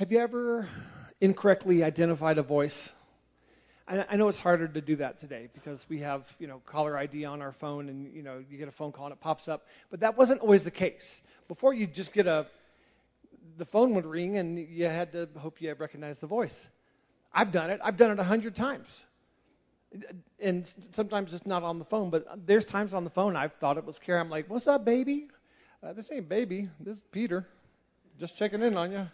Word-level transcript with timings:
Have 0.00 0.10
you 0.10 0.18
ever 0.18 0.66
incorrectly 1.20 1.84
identified 1.84 2.38
a 2.38 2.42
voice? 2.42 2.88
I, 3.86 4.06
I 4.08 4.16
know 4.16 4.30
it's 4.30 4.38
harder 4.38 4.66
to 4.66 4.80
do 4.80 4.96
that 4.96 5.20
today 5.20 5.50
because 5.52 5.84
we 5.90 6.00
have, 6.00 6.24
you 6.38 6.46
know, 6.46 6.62
caller 6.64 6.96
ID 6.96 7.26
on 7.26 7.42
our 7.42 7.52
phone 7.52 7.90
and, 7.90 8.10
you 8.14 8.22
know, 8.22 8.42
you 8.48 8.56
get 8.56 8.66
a 8.66 8.72
phone 8.72 8.92
call 8.92 9.04
and 9.04 9.12
it 9.12 9.20
pops 9.20 9.46
up. 9.46 9.66
But 9.90 10.00
that 10.00 10.16
wasn't 10.16 10.40
always 10.40 10.64
the 10.64 10.70
case. 10.70 11.04
Before 11.48 11.74
you 11.74 11.86
just 11.86 12.14
get 12.14 12.26
a, 12.26 12.46
the 13.58 13.66
phone 13.66 13.94
would 13.94 14.06
ring 14.06 14.38
and 14.38 14.58
you 14.58 14.86
had 14.86 15.12
to 15.12 15.28
hope 15.36 15.60
you 15.60 15.74
recognized 15.74 16.22
the 16.22 16.26
voice. 16.26 16.58
I've 17.30 17.52
done 17.52 17.68
it. 17.68 17.78
I've 17.84 17.98
done 17.98 18.10
it 18.10 18.18
a 18.18 18.24
hundred 18.24 18.56
times. 18.56 18.88
And 20.38 20.66
sometimes 20.96 21.34
it's 21.34 21.44
not 21.44 21.62
on 21.62 21.78
the 21.78 21.84
phone, 21.84 22.08
but 22.08 22.24
there's 22.46 22.64
times 22.64 22.94
on 22.94 23.04
the 23.04 23.10
phone 23.10 23.36
I've 23.36 23.52
thought 23.60 23.76
it 23.76 23.84
was 23.84 23.98
Kara. 23.98 24.22
I'm 24.22 24.30
like, 24.30 24.48
what's 24.48 24.66
up, 24.66 24.82
baby? 24.82 25.26
Uh, 25.82 25.92
this 25.92 26.08
ain't 26.10 26.26
baby. 26.26 26.70
This 26.80 26.96
is 26.96 27.02
Peter. 27.12 27.46
Just 28.18 28.34
checking 28.38 28.62
in 28.62 28.78
on 28.78 28.92
you. 28.92 29.06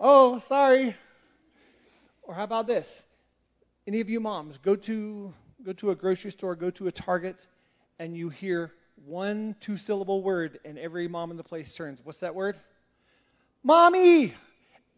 Oh, 0.00 0.40
sorry. 0.48 0.96
Or 2.22 2.34
how 2.34 2.44
about 2.44 2.66
this? 2.66 3.02
Any 3.86 4.00
of 4.00 4.08
you 4.08 4.20
moms 4.20 4.58
go 4.58 4.76
to 4.76 5.32
go 5.64 5.72
to 5.74 5.90
a 5.90 5.94
grocery 5.94 6.30
store, 6.30 6.56
go 6.56 6.70
to 6.70 6.86
a 6.86 6.92
Target, 6.92 7.36
and 7.98 8.16
you 8.16 8.28
hear 8.28 8.72
one 9.04 9.56
two 9.60 9.76
syllable 9.76 10.22
word, 10.22 10.58
and 10.64 10.78
every 10.78 11.08
mom 11.08 11.30
in 11.30 11.36
the 11.36 11.44
place 11.44 11.72
turns. 11.74 12.00
What's 12.02 12.20
that 12.20 12.34
word? 12.34 12.56
Mommy. 13.62 14.34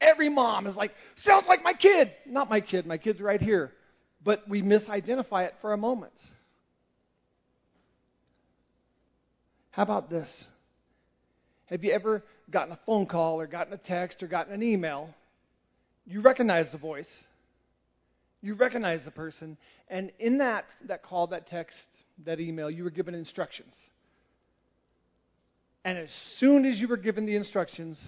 Every 0.01 0.28
mom 0.28 0.66
is 0.66 0.77
like, 0.77 0.92
sounds 1.15 1.46
like 1.46 1.65
my 1.65 1.73
kid. 1.73 2.12
Not 2.26 2.51
my 2.51 2.60
kid. 2.60 2.84
My 2.87 2.98
kid's 2.98 3.20
right 3.20 3.40
here. 3.40 3.73
But 4.23 4.46
we 4.48 4.60
misidentify 4.60 5.46
it 5.46 5.54
for 5.62 5.73
a 5.73 5.78
moment. 5.78 6.12
How 9.70 9.82
about 9.82 10.10
this? 10.10 10.46
Have 11.66 11.82
you 11.82 11.92
ever 11.92 12.23
gotten 12.50 12.73
a 12.73 12.78
phone 12.86 13.06
call 13.06 13.41
or 13.41 13.46
gotten 13.46 13.73
a 13.73 13.78
text 13.78 14.23
or 14.23 14.27
gotten 14.27 14.52
an 14.52 14.62
email? 14.62 15.14
You 16.06 16.20
recognize 16.20 16.70
the 16.70 16.78
voice 16.78 17.24
you 18.46 18.54
recognize 18.54 19.04
the 19.04 19.10
person, 19.10 19.57
and 19.88 20.12
in 20.18 20.38
that, 20.38 20.74
that 20.87 21.02
call, 21.02 21.26
that 21.29 21.48
text, 21.48 21.84
that 22.24 22.38
email, 22.40 22.71
you 22.71 22.84
were 22.84 22.90
given 22.90 23.15
instructions. 23.15 23.74
And 25.84 25.98
as 25.98 26.10
soon 26.10 26.65
as 26.65 26.80
you 26.80 26.88
were 26.88 26.96
given 26.96 27.26
the 27.26 27.37
instructions, 27.37 28.01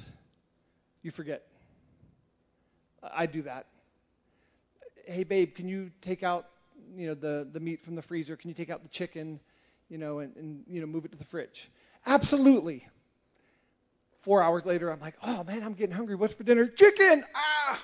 you 1.03 1.11
forget. 1.11 1.43
I 3.03 3.27
do 3.27 3.43
that. 3.43 3.67
Hey, 5.07 5.25
babe, 5.25 5.55
can 5.55 5.69
you 5.69 5.91
take 6.03 6.23
out, 6.23 6.47
you 6.97 7.09
know, 7.09 7.15
the, 7.15 7.49
the 7.53 7.61
meat 7.61 7.85
from 7.85 7.95
the 7.95 8.03
freezer? 8.03 8.37
Can 8.37 8.49
you 8.49 8.55
take 8.55 8.71
out 8.71 8.83
the 8.83 8.89
chicken, 8.89 9.41
you 9.89 9.99
know, 9.99 10.19
and, 10.19 10.37
and 10.37 10.65
you 10.69 10.81
know, 10.81 10.87
move 10.87 11.05
it 11.05 11.13
to 11.13 11.19
the 11.19 11.25
fridge? 11.25 11.71
Absolutely. 12.05 12.87
Four 14.23 14.43
hours 14.43 14.65
later, 14.65 14.91
I'm 14.91 15.01
like, 15.01 15.15
oh 15.23 15.45
man, 15.45 15.63
I'm 15.63 15.75
getting 15.75 15.95
hungry. 15.95 16.15
What's 16.15 16.35
for 16.35 16.45
dinner? 16.45 16.67
Chicken! 16.67 17.25
Ah! 17.35 17.81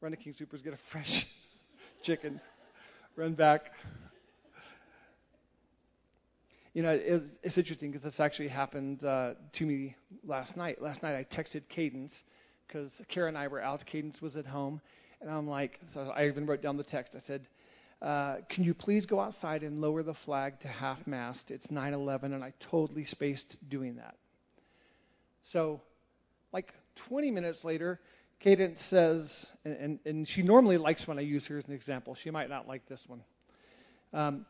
Run 0.00 0.12
to 0.12 0.16
King 0.16 0.34
Supers, 0.34 0.62
get 0.62 0.74
a 0.74 0.78
fresh 0.92 1.26
chicken, 2.02 2.40
run 3.16 3.34
back. 3.34 3.70
You 6.74 6.82
know, 6.82 6.90
it's, 6.90 7.30
it's 7.42 7.56
interesting 7.56 7.90
because 7.90 8.02
this 8.02 8.20
actually 8.20 8.48
happened 8.48 9.02
uh, 9.02 9.32
to 9.54 9.64
me 9.64 9.96
last 10.24 10.58
night. 10.58 10.82
Last 10.82 11.02
night 11.02 11.16
I 11.16 11.24
texted 11.24 11.62
Cadence 11.70 12.22
because 12.66 13.00
Kara 13.08 13.28
and 13.28 13.38
I 13.38 13.48
were 13.48 13.62
out. 13.62 13.86
Cadence 13.86 14.20
was 14.20 14.36
at 14.36 14.44
home. 14.44 14.82
And 15.22 15.30
I'm 15.30 15.48
like, 15.48 15.80
so 15.94 16.12
I 16.14 16.26
even 16.26 16.44
wrote 16.44 16.60
down 16.60 16.76
the 16.76 16.84
text. 16.84 17.16
I 17.16 17.20
said, 17.20 17.46
uh, 18.02 18.36
can 18.50 18.64
you 18.64 18.74
please 18.74 19.06
go 19.06 19.20
outside 19.20 19.62
and 19.62 19.80
lower 19.80 20.02
the 20.02 20.12
flag 20.12 20.60
to 20.60 20.68
half 20.68 21.06
mast? 21.06 21.50
It's 21.50 21.70
9 21.70 21.94
11, 21.94 22.34
and 22.34 22.44
I 22.44 22.52
totally 22.60 23.06
spaced 23.06 23.56
doing 23.70 23.96
that. 23.96 24.16
So, 25.52 25.80
like 26.52 26.72
20 27.08 27.30
minutes 27.30 27.64
later, 27.64 28.00
Cadence 28.40 28.80
says, 28.90 29.46
and, 29.64 29.76
and, 29.76 29.98
and, 30.04 30.28
she 30.28 30.42
normally 30.42 30.76
likes 30.76 31.06
when 31.06 31.18
I 31.18 31.22
use 31.22 31.46
her 31.46 31.58
as 31.58 31.64
an 31.66 31.72
example. 31.72 32.14
She 32.14 32.30
might 32.30 32.50
not 32.50 32.68
like 32.68 32.86
this 32.88 33.02
one. 33.06 33.22
Um, 34.12 34.46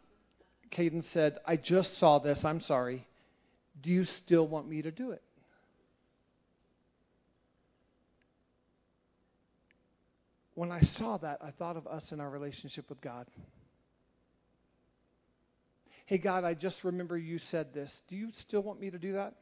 Cadence 0.70 1.06
said, 1.12 1.38
I 1.47 1.56
just 1.56 1.98
saw 1.98 2.19
this. 2.19 2.44
I'm 2.44 2.60
sorry. 2.60 3.06
Do 3.81 3.91
you 3.91 4.04
still 4.04 4.47
want 4.47 4.69
me 4.69 4.82
to 4.82 4.91
do 4.91 5.12
it? 5.12 5.22
When 10.54 10.72
I 10.72 10.81
saw 10.81 11.19
that, 11.19 11.38
I 11.43 11.50
thought 11.50 11.76
of 11.76 11.87
us 11.87 12.10
in 12.12 12.20
our 12.20 12.31
relationship 12.31 12.88
with 12.88 13.00
God. 13.03 13.26
Hey, 16.06 16.19
God, 16.19 16.44
I 16.44 16.54
just 16.54 16.82
remember 16.82 17.19
you 17.19 17.38
said 17.38 17.75
this. 17.75 18.00
Do 18.09 18.16
you 18.16 18.31
still 18.41 18.62
want 18.62 18.81
me 18.81 18.91
to 18.91 18.99
do 18.99 19.12
that? 19.12 19.34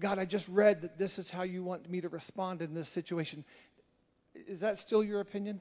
God, 0.00 0.18
I 0.18 0.24
just 0.24 0.46
read 0.48 0.82
that 0.82 0.98
this 0.98 1.18
is 1.18 1.30
how 1.30 1.42
you 1.42 1.62
want 1.62 1.88
me 1.88 2.00
to 2.00 2.08
respond 2.08 2.62
in 2.62 2.74
this 2.74 2.88
situation. 2.88 3.44
Is 4.34 4.60
that 4.60 4.78
still 4.78 5.04
your 5.04 5.20
opinion? 5.20 5.60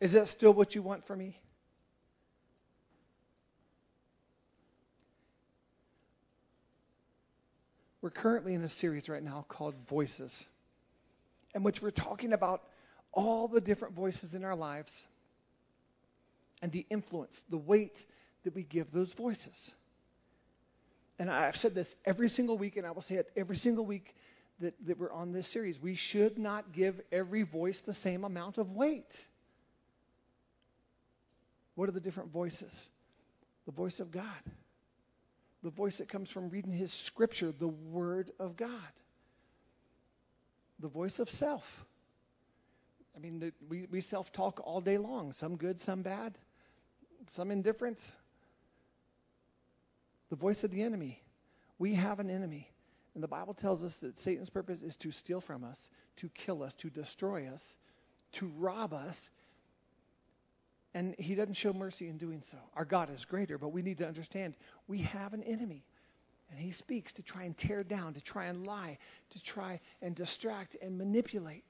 Is 0.00 0.14
that 0.14 0.28
still 0.28 0.54
what 0.54 0.74
you 0.74 0.82
want 0.82 1.06
for 1.06 1.14
me? 1.14 1.36
We're 8.00 8.10
currently 8.10 8.54
in 8.54 8.62
a 8.62 8.68
series 8.68 9.08
right 9.08 9.22
now 9.22 9.46
called 9.48 9.74
Voices, 9.88 10.46
in 11.54 11.62
which 11.62 11.80
we're 11.80 11.90
talking 11.90 12.32
about 12.34 12.62
all 13.12 13.48
the 13.48 13.60
different 13.60 13.94
voices 13.94 14.34
in 14.34 14.44
our 14.44 14.56
lives 14.56 14.92
and 16.60 16.70
the 16.72 16.84
influence, 16.90 17.40
the 17.50 17.56
weight 17.56 17.96
that 18.44 18.54
we 18.54 18.62
give 18.62 18.90
those 18.92 19.10
voices 19.12 19.72
and 21.18 21.30
I've 21.30 21.56
said 21.56 21.74
this 21.74 21.92
every 22.04 22.28
single 22.28 22.58
week, 22.58 22.76
and 22.76 22.86
I 22.86 22.90
will 22.90 23.02
say 23.02 23.16
it 23.16 23.30
every 23.36 23.56
single 23.56 23.86
week 23.86 24.14
that, 24.60 24.74
that 24.86 24.98
we're 24.98 25.12
on 25.12 25.32
this 25.32 25.50
series. 25.52 25.80
We 25.80 25.94
should 25.94 26.38
not 26.38 26.72
give 26.72 27.00
every 27.12 27.42
voice 27.42 27.80
the 27.86 27.94
same 27.94 28.24
amount 28.24 28.58
of 28.58 28.70
weight. 28.70 29.12
What 31.76 31.88
are 31.88 31.92
the 31.92 32.00
different 32.00 32.32
voices? 32.32 32.72
The 33.66 33.72
voice 33.72 33.98
of 34.00 34.10
God, 34.10 34.26
the 35.62 35.70
voice 35.70 35.98
that 35.98 36.08
comes 36.08 36.30
from 36.30 36.50
reading 36.50 36.72
His 36.72 36.92
Scripture, 37.06 37.52
the 37.52 37.68
Word 37.68 38.30
of 38.38 38.56
God, 38.56 38.70
the 40.80 40.88
voice 40.88 41.18
of 41.18 41.28
self. 41.30 41.62
I 43.16 43.20
mean, 43.20 43.52
we, 43.68 43.86
we 43.90 44.00
self 44.00 44.32
talk 44.32 44.60
all 44.64 44.80
day 44.80 44.98
long, 44.98 45.32
some 45.32 45.56
good, 45.56 45.80
some 45.80 46.02
bad, 46.02 46.36
some 47.32 47.50
indifference 47.50 48.00
the 50.34 50.40
voice 50.40 50.64
of 50.64 50.72
the 50.72 50.82
enemy. 50.82 51.22
We 51.78 51.94
have 51.94 52.18
an 52.18 52.28
enemy. 52.28 52.68
And 53.14 53.22
the 53.22 53.28
Bible 53.28 53.54
tells 53.54 53.84
us 53.84 53.96
that 54.02 54.18
Satan's 54.18 54.50
purpose 54.50 54.82
is 54.82 54.96
to 54.96 55.12
steal 55.12 55.40
from 55.40 55.62
us, 55.62 55.78
to 56.16 56.28
kill 56.30 56.64
us, 56.64 56.74
to 56.80 56.90
destroy 56.90 57.46
us, 57.46 57.62
to 58.40 58.50
rob 58.58 58.92
us. 58.92 59.16
And 60.92 61.14
he 61.20 61.36
doesn't 61.36 61.54
show 61.54 61.72
mercy 61.72 62.08
in 62.08 62.18
doing 62.18 62.42
so. 62.50 62.56
Our 62.74 62.84
God 62.84 63.10
is 63.14 63.24
greater, 63.24 63.58
but 63.58 63.68
we 63.68 63.82
need 63.82 63.98
to 63.98 64.08
understand 64.08 64.54
we 64.88 65.02
have 65.02 65.34
an 65.34 65.44
enemy. 65.44 65.84
And 66.50 66.58
he 66.58 66.72
speaks 66.72 67.12
to 67.12 67.22
try 67.22 67.44
and 67.44 67.56
tear 67.56 67.84
down, 67.84 68.14
to 68.14 68.20
try 68.20 68.46
and 68.46 68.66
lie, 68.66 68.98
to 69.30 69.42
try 69.44 69.80
and 70.02 70.16
distract 70.16 70.76
and 70.82 70.98
manipulate. 70.98 71.62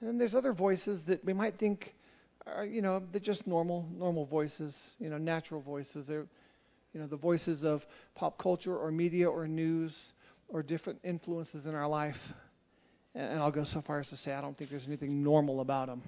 And 0.00 0.08
then 0.08 0.16
there's 0.16 0.34
other 0.34 0.54
voices 0.54 1.04
that 1.08 1.22
we 1.26 1.34
might 1.34 1.58
think 1.58 1.94
are, 2.46 2.64
you 2.64 2.80
know, 2.80 3.02
they're 3.12 3.20
just 3.20 3.46
normal, 3.46 3.86
normal 3.94 4.24
voices, 4.24 4.74
you 4.98 5.10
know, 5.10 5.18
natural 5.18 5.60
voices. 5.60 6.06
They're, 6.06 6.26
you 6.92 7.00
know, 7.00 7.06
the 7.06 7.16
voices 7.16 7.64
of 7.64 7.84
pop 8.14 8.38
culture 8.38 8.76
or 8.76 8.90
media 8.90 9.28
or 9.28 9.46
news 9.46 9.94
or 10.48 10.62
different 10.62 11.00
influences 11.04 11.66
in 11.66 11.74
our 11.74 11.88
life. 11.88 12.16
And, 13.14 13.40
I'll 13.40 13.50
go 13.50 13.64
so 13.64 13.82
far 13.82 14.00
as 14.00 14.08
to 14.08 14.16
say 14.16 14.32
I 14.32 14.40
don't 14.40 14.56
think 14.56 14.70
there's 14.70 14.86
anything 14.86 15.22
normal 15.22 15.60
about 15.60 15.88
them. 15.88 16.02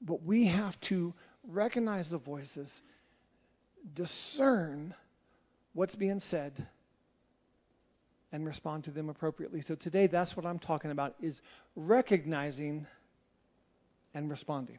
But 0.00 0.22
we 0.22 0.46
have 0.46 0.78
to 0.88 1.14
recognize 1.48 2.08
the 2.10 2.18
voices, 2.18 2.70
discern 3.94 4.94
what's 5.72 5.94
being 5.94 6.20
said, 6.20 6.52
and 8.32 8.46
respond 8.46 8.84
to 8.84 8.90
them 8.90 9.08
appropriately. 9.08 9.62
So 9.62 9.74
today 9.74 10.06
that's 10.06 10.36
what 10.36 10.44
I'm 10.44 10.58
talking 10.58 10.90
about 10.90 11.14
is 11.20 11.40
recognizing 11.74 12.86
and 14.14 14.28
responding. 14.30 14.78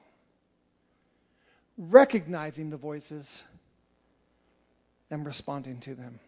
Recognizing 1.78 2.69
the 2.69 2.78
voices 2.78 3.44
and 5.09 5.25
responding 5.25 5.80
to 5.81 5.95
them. 5.95 6.19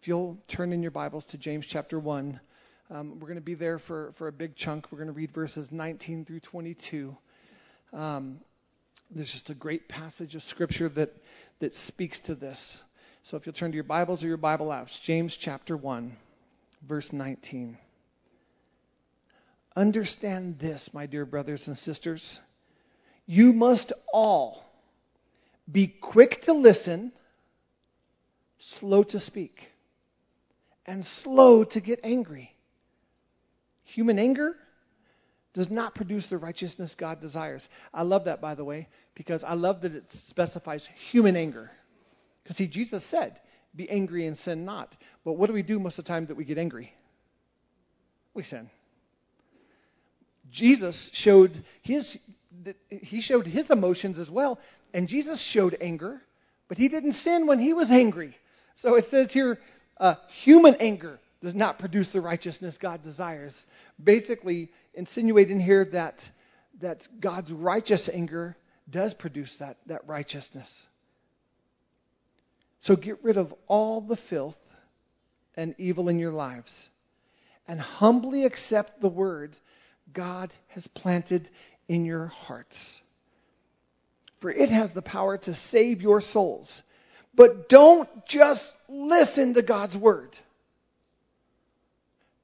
If 0.00 0.08
you'll 0.08 0.38
turn 0.48 0.72
in 0.72 0.82
your 0.82 0.90
Bibles 0.90 1.24
to 1.26 1.38
James 1.38 1.66
chapter 1.66 1.98
1, 1.98 2.40
um, 2.90 3.20
we're 3.20 3.26
going 3.26 3.38
to 3.38 3.44
be 3.44 3.54
there 3.54 3.78
for, 3.78 4.14
for 4.16 4.28
a 4.28 4.32
big 4.32 4.56
chunk. 4.56 4.90
We're 4.90 4.98
going 4.98 5.08
to 5.08 5.14
read 5.14 5.32
verses 5.34 5.70
19 5.70 6.24
through 6.24 6.40
22. 6.40 7.16
Um, 7.92 8.40
there's 9.10 9.30
just 9.30 9.50
a 9.50 9.54
great 9.54 9.88
passage 9.88 10.34
of 10.34 10.42
Scripture 10.42 10.88
that, 10.90 11.10
that 11.60 11.74
speaks 11.74 12.18
to 12.20 12.34
this. 12.34 12.80
So 13.24 13.36
if 13.36 13.44
you'll 13.44 13.54
turn 13.54 13.72
to 13.72 13.74
your 13.74 13.84
Bibles 13.84 14.24
or 14.24 14.28
your 14.28 14.36
Bible 14.36 14.68
apps, 14.68 14.98
James 15.02 15.36
chapter 15.38 15.76
1, 15.76 16.16
verse 16.86 17.12
19. 17.12 17.76
Understand 19.76 20.58
this, 20.58 20.88
my 20.92 21.06
dear 21.06 21.26
brothers 21.26 21.66
and 21.68 21.76
sisters. 21.76 22.40
You 23.26 23.52
must 23.52 23.92
all 24.12 24.64
be 25.70 25.88
quick 25.88 26.42
to 26.42 26.52
listen 26.52 27.12
slow 28.58 29.02
to 29.04 29.20
speak, 29.20 29.68
and 30.86 31.04
slow 31.04 31.64
to 31.64 31.80
get 31.80 32.00
angry. 32.02 32.54
Human 33.84 34.18
anger 34.18 34.54
does 35.54 35.70
not 35.70 35.94
produce 35.94 36.28
the 36.28 36.38
righteousness 36.38 36.94
God 36.96 37.20
desires. 37.20 37.68
I 37.92 38.02
love 38.02 38.26
that, 38.26 38.40
by 38.40 38.54
the 38.54 38.64
way, 38.64 38.88
because 39.14 39.42
I 39.44 39.54
love 39.54 39.80
that 39.82 39.94
it 39.94 40.04
specifies 40.28 40.88
human 41.10 41.36
anger. 41.36 41.70
Because, 42.42 42.56
see, 42.56 42.68
Jesus 42.68 43.04
said, 43.10 43.40
be 43.74 43.88
angry 43.90 44.26
and 44.26 44.36
sin 44.36 44.64
not. 44.64 44.96
But 45.24 45.34
what 45.34 45.46
do 45.46 45.52
we 45.52 45.62
do 45.62 45.78
most 45.78 45.98
of 45.98 46.04
the 46.04 46.08
time 46.08 46.26
that 46.26 46.36
we 46.36 46.44
get 46.44 46.58
angry? 46.58 46.92
We 48.34 48.42
sin. 48.42 48.70
Jesus 50.50 51.10
showed 51.12 51.52
his 51.82 52.16
he 52.90 53.20
showed 53.20 53.46
his 53.46 53.70
emotions 53.70 54.18
as 54.18 54.30
well, 54.30 54.58
and 54.94 55.06
Jesus 55.06 55.40
showed 55.40 55.76
anger, 55.80 56.20
but 56.68 56.78
he 56.78 56.88
didn't 56.88 57.12
sin 57.12 57.46
when 57.46 57.58
he 57.58 57.72
was 57.72 57.90
angry. 57.90 58.36
So 58.82 58.94
it 58.96 59.06
says 59.06 59.32
here, 59.32 59.58
uh, 59.98 60.14
human 60.42 60.76
anger 60.76 61.18
does 61.40 61.54
not 61.54 61.78
produce 61.78 62.10
the 62.12 62.20
righteousness 62.20 62.78
God 62.78 63.02
desires. 63.02 63.54
Basically, 64.02 64.70
insinuating 64.94 65.60
here 65.60 65.84
that 65.92 66.22
that 66.80 67.06
God's 67.20 67.52
righteous 67.52 68.08
anger 68.12 68.56
does 68.88 69.14
produce 69.14 69.54
that, 69.58 69.76
that 69.86 70.06
righteousness. 70.06 70.86
So 72.80 72.96
get 72.96 73.22
rid 73.22 73.36
of 73.36 73.52
all 73.66 74.00
the 74.00 74.18
filth 74.30 74.56
and 75.56 75.74
evil 75.78 76.08
in 76.08 76.18
your 76.18 76.32
lives 76.32 76.70
and 77.66 77.80
humbly 77.80 78.44
accept 78.44 79.00
the 79.00 79.08
word 79.08 79.56
God 80.12 80.52
has 80.68 80.86
planted 80.86 81.50
in 81.88 82.04
your 82.04 82.26
hearts. 82.26 83.00
For 84.40 84.50
it 84.50 84.70
has 84.70 84.94
the 84.94 85.02
power 85.02 85.36
to 85.38 85.54
save 85.54 86.00
your 86.00 86.20
souls. 86.20 86.82
But 87.34 87.68
don't 87.68 88.08
just 88.26 88.64
listen 88.88 89.54
to 89.54 89.62
God's 89.62 89.96
word. 89.96 90.36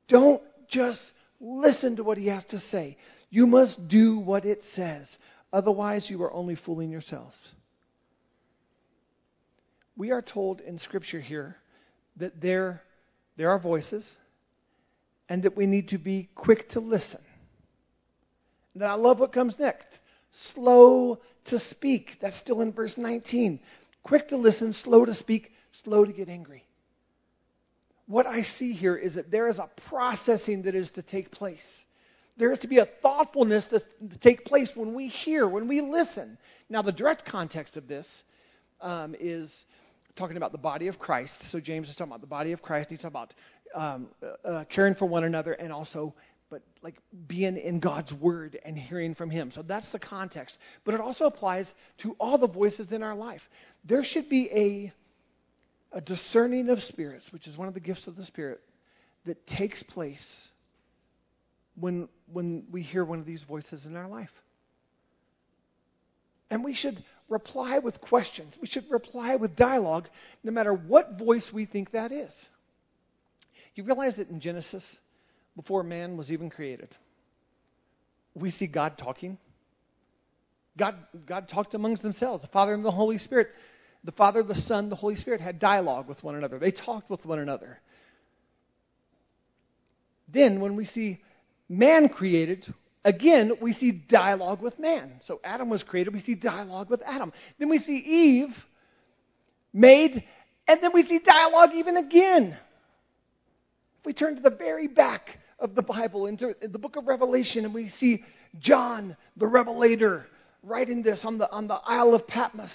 Don't 0.09 0.43
just 0.69 1.01
listen 1.41 1.97
to 1.97 2.05
what 2.05 2.19
he 2.19 2.29
has 2.29 2.45
to 2.47 2.59
say. 2.59 2.97
You 3.31 3.47
must 3.47 3.89
do 3.89 4.19
what 4.19 4.45
it 4.45 4.63
says. 4.75 5.19
Otherwise, 5.53 6.09
you 6.09 6.23
are 6.23 6.33
only 6.33 6.55
fooling 6.55 6.91
yourselves. 6.91 7.53
We 9.97 10.11
are 10.11 10.23
told 10.23 10.61
in 10.61 10.79
Scripture 10.79 11.21
here 11.21 11.57
that 12.17 12.41
there, 12.41 12.83
there 13.37 13.51
are 13.51 13.59
voices 13.59 14.17
and 15.29 15.45
that 15.45 15.57
we 15.57 15.67
need 15.67 15.89
to 15.89 15.99
be 15.99 16.29
quick 16.35 16.69
to 16.71 16.81
listen. 16.81 17.21
And 18.75 18.83
then 18.83 18.91
I 18.91 18.95
love 18.95 19.21
what 19.21 19.33
comes 19.33 19.59
next. 19.59 20.01
Slow 20.33 21.21
to 21.47 21.59
speak. 21.59 22.17
That's 22.21 22.37
still 22.37 22.61
in 22.61 22.73
verse 22.73 22.99
19. 22.99 23.61
Quick 24.05 24.29
to 24.29 24.37
listen, 24.37 24.73
slow 24.73 25.05
to 25.05 25.15
speak, 25.15 25.51
slow 25.73 26.05
to 26.05 26.13
get 26.13 26.29
angry. 26.29 26.65
What 28.07 28.27
I 28.27 28.43
see 28.43 28.73
here 28.73 28.97
is 28.97 29.15
that 29.15 29.31
there 29.31 29.49
is 29.49 29.59
a 29.59 29.71
processing 29.89 30.63
that 30.63 30.75
is 30.75 30.91
to 30.93 31.03
take 31.03 31.31
place. 31.31 31.85
There 32.37 32.53
is 32.53 32.59
to 32.61 32.69
be 32.69 32.79
a 32.79 32.89
thoughtfulness 33.03 33.67
to, 33.69 33.81
to 33.81 34.19
take 34.19 34.45
place 34.45 34.71
when 34.75 34.95
we 34.95 35.09
hear, 35.09 35.49
when 35.49 35.69
we 35.69 35.81
listen. 35.81 36.37
Now, 36.69 36.83
the 36.83 36.93
direct 36.93 37.25
context 37.25 37.77
of 37.79 37.89
this 37.89 38.23
um, 38.81 39.17
is 39.19 39.51
talking 40.17 40.37
about 40.37 40.53
the 40.53 40.59
body 40.59 40.89
of 40.89 40.99
Christ. 40.99 41.51
So 41.51 41.59
James 41.59 41.89
is 41.89 41.97
talking 41.97 42.11
about 42.11 42.21
the 42.21 42.27
body 42.27 42.53
of 42.53 42.61
Christ. 42.61 42.91
He's 42.91 42.99
talking 43.01 43.13
about 43.13 43.35
um, 43.75 44.09
uh, 44.23 44.49
uh, 44.49 44.65
caring 44.65 44.95
for 44.95 45.07
one 45.07 45.25
another 45.25 45.53
and 45.53 45.73
also 45.73 46.15
but 46.51 46.63
like 46.83 46.95
being 47.27 47.57
in 47.57 47.81
God's 47.81 48.13
word 48.13 48.61
and 48.65 48.79
hearing 48.79 49.15
from 49.15 49.29
Him. 49.29 49.51
So 49.51 49.63
that's 49.63 49.91
the 49.91 49.99
context. 49.99 50.59
But 50.85 50.95
it 50.95 51.01
also 51.01 51.25
applies 51.25 51.73
to 51.99 52.15
all 52.21 52.39
the 52.39 52.47
voices 52.47 52.93
in 52.93 53.03
our 53.03 53.17
life. 53.17 53.43
There 53.85 54.05
should 54.05 54.29
be 54.29 54.93
a, 55.93 55.97
a 55.97 56.01
discerning 56.01 56.71
of 56.71 56.83
spirits, 56.83 57.33
which 57.33 57.47
is 57.47 57.57
one 57.57 57.69
of 57.69 57.75
the 57.75 57.81
gifts 57.81 58.07
of 58.07 58.17
the 58.17 58.25
Spirit, 58.25 58.61
that 59.27 59.47
takes 59.47 59.83
place 59.83 60.49
when, 61.79 62.09
when 62.33 62.65
we 62.71 62.83
hear 62.83 63.05
one 63.05 63.19
of 63.19 63.27
these 63.27 63.43
voices 63.43 63.87
in 63.87 63.97
our 63.97 64.09
life. 64.09 64.31
And 66.51 66.63
we 66.63 66.75
should 66.75 67.03
reply 67.29 67.79
with 67.79 68.01
questions. 68.01 68.55
We 68.61 68.67
should 68.67 68.91
reply 68.91 69.37
with 69.37 69.57
dialogue, 69.57 70.09
no 70.43 70.53
matter 70.53 70.73
what 70.73 71.19
voice 71.19 71.51
we 71.53 71.67
think 71.67 71.93
that 71.93 72.13
is. 72.13 72.33
You 73.75 73.85
realize 73.85 74.19
that 74.19 74.31
in 74.31 74.41
Genesis, 74.41 74.99
before 75.57 75.83
man 75.83 76.17
was 76.17 76.31
even 76.31 76.51
created. 76.51 76.89
We 78.35 78.51
see 78.51 78.67
God 78.67 78.99
talking. 78.99 79.39
God, 80.77 80.97
God 81.27 81.49
talked 81.49 81.75
amongst 81.75 82.03
themselves, 82.03 82.43
the 82.43 82.49
Father 82.49 82.75
and 82.75 82.85
the 82.85 82.91
Holy 82.91 83.19
Spirit. 83.19 83.49
The 84.05 84.13
Father, 84.13 84.43
the 84.43 84.55
Son, 84.55 84.91
the 84.91 84.97
Holy 84.97 85.17
Spirit 85.17 85.41
had 85.41 85.59
dialogue 85.59 86.09
with 86.09 86.23
one 86.23 86.35
another. 86.35 86.59
They 86.59 86.71
talked 86.71 87.09
with 87.09 87.25
one 87.25 87.39
another. 87.39 87.79
Then, 90.29 90.61
when 90.61 90.77
we 90.77 90.85
see 90.85 91.21
man 91.69 92.09
created, 92.09 92.73
again, 93.05 93.53
we 93.61 93.73
see 93.73 93.93
dialogue 93.93 94.61
with 94.61 94.79
man. 94.79 95.13
So 95.23 95.41
Adam 95.43 95.71
was 95.71 95.83
created, 95.83 96.13
we 96.13 96.21
see 96.21 96.35
dialogue 96.35 96.91
with 96.91 97.03
Adam. 97.05 97.33
Then 97.59 97.69
we 97.69 97.79
see 97.79 97.97
Eve 97.97 98.55
made, 99.73 100.25
and 100.69 100.83
then 100.83 100.93
we 100.93 101.05
see 101.05 101.19
dialogue 101.19 101.71
even 101.75 101.97
again. 101.97 102.59
If 104.01 104.07
we 104.07 104.13
turn 104.13 104.37
to 104.37 104.43
the 104.43 104.51
very 104.51 104.87
back 104.87 105.39
of 105.59 105.75
the 105.75 105.83
Bible, 105.83 106.27
into 106.27 106.55
the 106.61 106.79
book 106.79 106.97
of 106.97 107.07
Revelation, 107.07 107.65
and 107.65 107.73
we 107.73 107.89
see 107.89 108.23
John, 108.59 109.17
the 109.37 109.47
Revelator, 109.47 110.27
writing 110.63 111.03
this 111.03 111.25
on 111.25 111.39
the, 111.39 111.51
on 111.51 111.69
the 111.69 111.75
Isle 111.87 112.15
of 112.15 112.27
Patmos, 112.27 112.75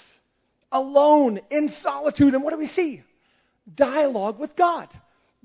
alone, 0.72 1.40
in 1.50 1.68
solitude. 1.68 2.34
And 2.34 2.42
what 2.42 2.52
do 2.52 2.58
we 2.58 2.66
see? 2.66 3.02
Dialogue 3.74 4.38
with 4.38 4.56
God. 4.56 4.88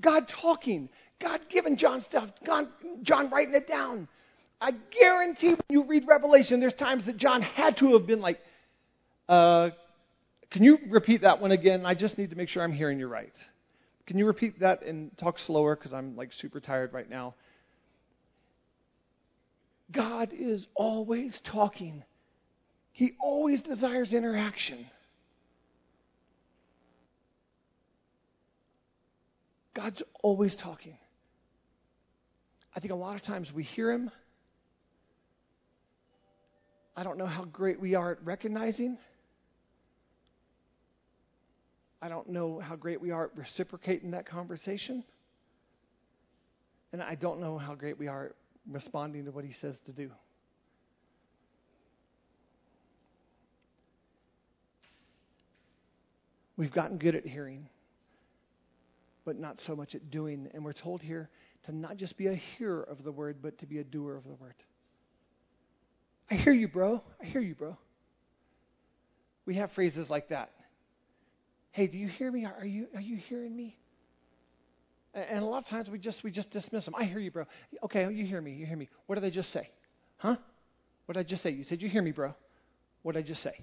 God 0.00 0.28
talking. 0.28 0.88
God 1.20 1.40
giving 1.48 1.76
John 1.76 2.00
stuff. 2.02 2.30
John 3.02 3.30
writing 3.30 3.54
it 3.54 3.66
down. 3.66 4.08
I 4.60 4.72
guarantee 4.72 5.50
when 5.50 5.60
you 5.68 5.84
read 5.84 6.06
Revelation, 6.06 6.60
there's 6.60 6.74
times 6.74 7.06
that 7.06 7.16
John 7.16 7.42
had 7.42 7.76
to 7.78 7.92
have 7.92 8.06
been 8.06 8.20
like, 8.20 8.40
uh, 9.28 9.70
can 10.50 10.62
you 10.62 10.78
repeat 10.88 11.22
that 11.22 11.40
one 11.40 11.50
again? 11.50 11.84
I 11.84 11.94
just 11.94 12.16
need 12.16 12.30
to 12.30 12.36
make 12.36 12.48
sure 12.48 12.62
I'm 12.62 12.72
hearing 12.72 12.98
you 12.98 13.08
right. 13.08 13.34
Can 14.06 14.18
you 14.18 14.26
repeat 14.26 14.60
that 14.60 14.82
and 14.82 15.16
talk 15.18 15.38
slower 15.38 15.74
because 15.74 15.92
I'm 15.92 16.16
like 16.16 16.32
super 16.32 16.60
tired 16.60 16.92
right 16.92 17.08
now? 17.08 17.34
God 19.90 20.32
is 20.32 20.66
always 20.74 21.40
talking. 21.44 22.04
He 22.92 23.12
always 23.20 23.60
desires 23.60 24.12
interaction. 24.12 24.86
God's 29.76 30.02
always 30.22 30.56
talking. 30.56 30.96
I 32.74 32.80
think 32.80 32.92
a 32.92 32.96
lot 32.96 33.14
of 33.14 33.22
times 33.22 33.52
we 33.52 33.62
hear 33.62 33.92
him. 33.92 34.10
I 36.96 37.04
don't 37.04 37.18
know 37.18 37.26
how 37.26 37.44
great 37.44 37.78
we 37.78 37.94
are 37.94 38.12
at 38.12 38.24
recognizing. 38.24 38.96
I 42.00 42.08
don't 42.08 42.30
know 42.30 42.58
how 42.58 42.76
great 42.76 43.02
we 43.02 43.10
are 43.10 43.26
at 43.26 43.36
reciprocating 43.36 44.12
that 44.12 44.24
conversation. 44.24 45.04
And 46.94 47.02
I 47.02 47.14
don't 47.14 47.40
know 47.40 47.58
how 47.58 47.74
great 47.74 47.98
we 47.98 48.08
are 48.08 48.26
at 48.26 48.32
responding 48.70 49.26
to 49.26 49.30
what 49.30 49.44
he 49.44 49.52
says 49.52 49.78
to 49.84 49.92
do. 49.92 50.10
We've 56.56 56.72
gotten 56.72 56.96
good 56.96 57.14
at 57.14 57.26
hearing, 57.26 57.68
but 59.26 59.38
not 59.38 59.58
so 59.60 59.76
much 59.76 59.94
at 59.94 60.10
doing. 60.10 60.48
And 60.54 60.64
we're 60.64 60.72
told 60.72 61.02
here 61.02 61.28
to 61.64 61.72
not 61.72 61.98
just 61.98 62.16
be 62.16 62.28
a 62.28 62.34
hearer 62.34 62.82
of 62.82 63.04
the 63.04 63.12
word, 63.12 63.38
but 63.42 63.58
to 63.58 63.66
be 63.66 63.78
a 63.78 63.84
doer 63.84 64.16
of 64.16 64.24
the 64.24 64.34
word. 64.34 64.54
I 66.30 66.36
hear 66.36 66.54
you, 66.54 66.68
bro. 66.68 67.02
I 67.20 67.26
hear 67.26 67.42
you, 67.42 67.54
bro. 67.54 67.76
We 69.44 69.56
have 69.56 69.72
phrases 69.72 70.08
like 70.08 70.28
that. 70.28 70.50
Hey, 71.72 71.88
do 71.88 71.98
you 71.98 72.08
hear 72.08 72.32
me? 72.32 72.46
Are 72.46 72.64
you, 72.64 72.86
are 72.94 73.00
you 73.00 73.16
hearing 73.16 73.54
me? 73.54 73.76
And 75.12 75.42
a 75.42 75.46
lot 75.46 75.58
of 75.58 75.66
times 75.66 75.88
we 75.88 75.98
just 75.98 76.22
we 76.22 76.30
just 76.30 76.50
dismiss 76.50 76.84
them. 76.84 76.94
I 76.94 77.04
hear 77.04 77.18
you, 77.18 77.30
bro. 77.30 77.46
Okay, 77.84 78.10
you 78.12 78.26
hear 78.26 78.40
me. 78.40 78.52
You 78.52 78.66
hear 78.66 78.76
me. 78.76 78.88
What 79.06 79.14
did 79.14 79.24
I 79.24 79.30
just 79.30 79.50
say? 79.50 79.70
Huh? 80.18 80.36
What 81.06 81.14
did 81.14 81.20
I 81.20 81.22
just 81.22 81.42
say? 81.42 81.50
You 81.50 81.64
said 81.64 81.80
you 81.80 81.88
hear 81.88 82.02
me, 82.02 82.12
bro. 82.12 82.34
What 83.02 83.14
did 83.14 83.24
I 83.24 83.26
just 83.26 83.42
say? 83.42 83.54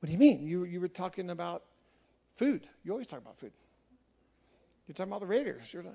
What 0.00 0.06
do 0.06 0.12
you 0.12 0.18
mean? 0.18 0.44
You 0.44 0.64
you 0.64 0.80
were 0.80 0.88
talking 0.88 1.30
about 1.30 1.62
food. 2.38 2.66
You 2.84 2.92
always 2.92 3.06
talk 3.06 3.20
about 3.20 3.38
food. 3.38 3.52
You're 4.86 4.94
talking 4.94 5.10
about 5.10 5.20
the 5.20 5.26
Raiders. 5.26 5.64
You're 5.72 5.82
like, 5.82 5.94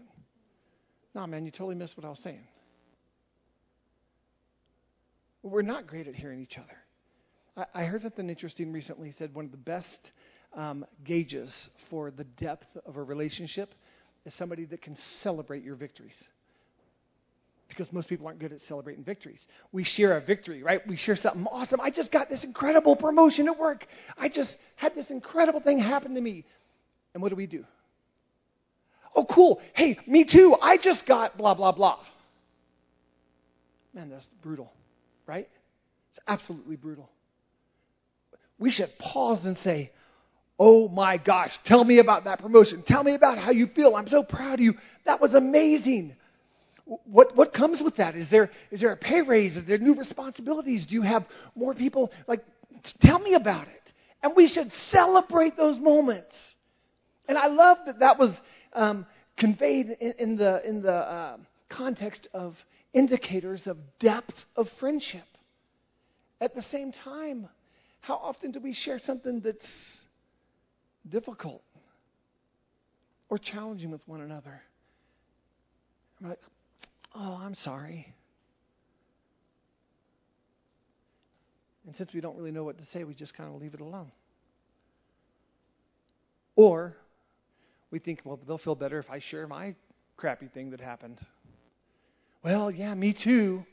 no, 1.15 1.27
man, 1.27 1.45
you 1.45 1.51
totally 1.51 1.75
missed 1.75 1.97
what 1.97 2.05
I 2.05 2.09
was 2.09 2.19
saying. 2.19 2.43
We're 5.43 5.61
not 5.61 5.87
great 5.87 6.07
at 6.07 6.15
hearing 6.15 6.41
each 6.41 6.57
other. 6.57 6.77
I, 7.57 7.81
I 7.81 7.83
heard 7.85 8.01
something 8.01 8.29
interesting 8.29 8.71
recently. 8.71 9.07
He 9.07 9.13
said 9.13 9.33
one 9.33 9.45
of 9.45 9.51
the 9.51 9.57
best 9.57 10.11
um, 10.53 10.85
gauges 11.03 11.69
for 11.89 12.11
the 12.11 12.23
depth 12.23 12.67
of 12.85 12.97
a 12.97 13.03
relationship 13.03 13.73
is 14.25 14.33
somebody 14.35 14.65
that 14.65 14.81
can 14.81 14.95
celebrate 15.21 15.63
your 15.63 15.75
victories. 15.75 16.21
Because 17.71 17.91
most 17.93 18.09
people 18.09 18.27
aren't 18.27 18.39
good 18.39 18.51
at 18.51 18.59
celebrating 18.59 19.01
victories. 19.01 19.47
We 19.71 19.85
share 19.85 20.17
a 20.17 20.21
victory, 20.21 20.61
right? 20.61 20.85
We 20.85 20.97
share 20.97 21.15
something 21.15 21.47
awesome. 21.47 21.79
I 21.79 21.89
just 21.89 22.11
got 22.11 22.29
this 22.29 22.43
incredible 22.43 22.97
promotion 22.97 23.47
at 23.47 23.57
work. 23.57 23.87
I 24.17 24.27
just 24.27 24.57
had 24.75 24.93
this 24.93 25.09
incredible 25.09 25.61
thing 25.61 25.79
happen 25.79 26.15
to 26.15 26.21
me. 26.21 26.43
And 27.13 27.23
what 27.23 27.29
do 27.29 27.37
we 27.37 27.47
do? 27.47 27.63
Oh, 29.15 29.23
cool. 29.23 29.61
Hey, 29.73 29.97
me 30.05 30.25
too. 30.25 30.53
I 30.61 30.77
just 30.77 31.05
got 31.05 31.37
blah, 31.37 31.53
blah, 31.53 31.71
blah. 31.71 31.99
Man, 33.93 34.09
that's 34.09 34.27
brutal, 34.41 34.69
right? 35.25 35.47
It's 36.09 36.19
absolutely 36.27 36.75
brutal. 36.75 37.09
We 38.59 38.69
should 38.69 38.89
pause 38.99 39.45
and 39.45 39.57
say, 39.57 39.91
Oh 40.59 40.87
my 40.89 41.17
gosh, 41.17 41.57
tell 41.65 41.83
me 41.83 41.99
about 41.99 42.25
that 42.25 42.39
promotion. 42.39 42.83
Tell 42.85 43.03
me 43.03 43.15
about 43.15 43.37
how 43.37 43.51
you 43.51 43.67
feel. 43.67 43.95
I'm 43.95 44.09
so 44.09 44.23
proud 44.23 44.55
of 44.55 44.59
you. 44.59 44.75
That 45.05 45.21
was 45.21 45.33
amazing. 45.33 46.15
What, 47.05 47.37
what 47.37 47.53
comes 47.53 47.81
with 47.81 47.97
that? 47.97 48.15
Is 48.15 48.29
there, 48.29 48.49
is 48.69 48.81
there 48.81 48.91
a 48.91 48.97
pay 48.97 49.21
raise? 49.21 49.55
Are 49.55 49.61
there 49.61 49.77
new 49.77 49.95
responsibilities? 49.95 50.85
Do 50.85 50.95
you 50.95 51.03
have 51.03 51.25
more 51.55 51.73
people? 51.73 52.11
Like, 52.27 52.43
tell 53.01 53.19
me 53.19 53.33
about 53.33 53.67
it. 53.67 53.93
And 54.21 54.33
we 54.35 54.47
should 54.47 54.71
celebrate 54.73 55.55
those 55.55 55.79
moments. 55.79 56.55
And 57.29 57.37
I 57.37 57.47
love 57.47 57.77
that 57.85 57.99
that 57.99 58.19
was 58.19 58.35
um, 58.73 59.05
conveyed 59.37 59.89
in, 60.01 60.13
in, 60.19 60.37
the, 60.37 60.67
in 60.67 60.81
the 60.81 60.93
uh, 60.93 61.37
context 61.69 62.27
of 62.33 62.55
indicators 62.93 63.67
of 63.67 63.77
depth 63.99 64.35
of 64.57 64.67
friendship. 64.79 65.23
At 66.41 66.55
the 66.55 66.63
same 66.63 66.91
time, 66.91 67.47
how 68.01 68.15
often 68.15 68.51
do 68.51 68.59
we 68.59 68.73
share 68.73 68.99
something 68.99 69.39
that's 69.39 70.01
difficult 71.07 71.63
or 73.29 73.37
challenging 73.37 73.91
with 73.91 74.05
one 74.09 74.19
another? 74.19 74.61
I'm 76.19 76.29
like, 76.29 76.39
oh, 77.15 77.39
I'm 77.41 77.55
sorry. 77.55 78.13
And 81.85 81.95
since 81.95 82.13
we 82.13 82.21
don't 82.21 82.37
really 82.37 82.51
know 82.51 82.63
what 82.63 82.77
to 82.77 82.85
say, 82.85 83.03
we 83.03 83.13
just 83.13 83.33
kind 83.33 83.53
of 83.53 83.61
leave 83.61 83.73
it 83.73 83.81
alone. 83.81 84.11
Or 86.55 86.95
we 87.89 87.99
think, 87.99 88.21
well, 88.23 88.39
they'll 88.47 88.57
feel 88.57 88.75
better 88.75 88.99
if 88.99 89.09
I 89.09 89.19
share 89.19 89.47
my 89.47 89.75
crappy 90.15 90.47
thing 90.47 90.71
that 90.71 90.79
happened. 90.79 91.19
Well, 92.43 92.71
yeah, 92.71 92.93
me 92.93 93.13
too. 93.13 93.65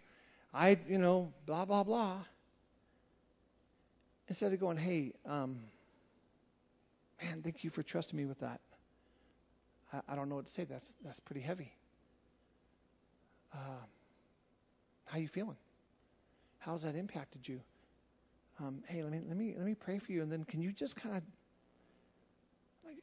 I, 0.53 0.79
you 0.89 0.99
know, 0.99 1.33
blah, 1.47 1.65
blah, 1.65 1.85
blah. 1.85 2.25
Instead 4.29 4.53
of 4.53 4.61
going, 4.61 4.77
hey, 4.77 5.13
um, 5.27 5.59
man, 7.23 7.43
thank 7.43 7.65
you 7.65 7.71
for 7.71 7.83
trusting 7.83 8.17
me 8.17 8.27
with 8.27 8.41
that. 8.41 8.61
I, 9.93 10.01
I 10.09 10.17
don't 10.17 10.29
know 10.29 10.37
what 10.37 10.47
to 10.47 10.53
say. 10.53 10.65
That's, 10.65 10.87
that's 11.05 11.21
pretty 11.21 11.41
heavy. 11.41 11.73
Uh, 13.53 13.85
how 15.07 15.19
you 15.19 15.29
feeling? 15.29 15.57
How's 16.59 16.83
that 16.83 16.95
impacted 16.95 17.47
you? 17.47 17.61
Um, 18.61 18.83
hey, 18.89 19.03
let 19.03 19.13
me 19.13 19.21
let 19.27 19.37
me 19.37 19.55
let 19.57 19.67
me 19.67 19.75
pray 19.75 19.99
for 19.99 20.13
you, 20.13 20.23
and 20.23 20.31
then 20.31 20.45
can 20.45 20.61
you 20.61 20.73
just 20.73 20.97
kind 20.97 21.17
of 21.17 21.23
like 22.85 22.97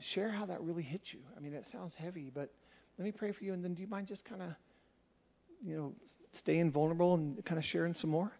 share 0.00 0.30
how 0.30 0.46
that 0.46 0.60
really 0.62 0.82
hit 0.82 1.02
you? 1.12 1.20
I 1.36 1.40
mean, 1.40 1.54
it 1.54 1.66
sounds 1.66 1.94
heavy, 1.94 2.30
but 2.32 2.50
let 2.98 3.04
me 3.04 3.12
pray 3.12 3.32
for 3.32 3.44
you, 3.44 3.52
and 3.52 3.64
then 3.64 3.74
do 3.74 3.82
you 3.82 3.88
mind 3.88 4.06
just 4.06 4.24
kind 4.24 4.42
of 4.42 4.50
you 5.64 5.76
know 5.76 5.94
staying 6.32 6.70
vulnerable 6.70 7.14
and 7.14 7.44
kind 7.44 7.58
of 7.58 7.64
sharing 7.64 7.94
some 7.94 8.10
more? 8.10 8.30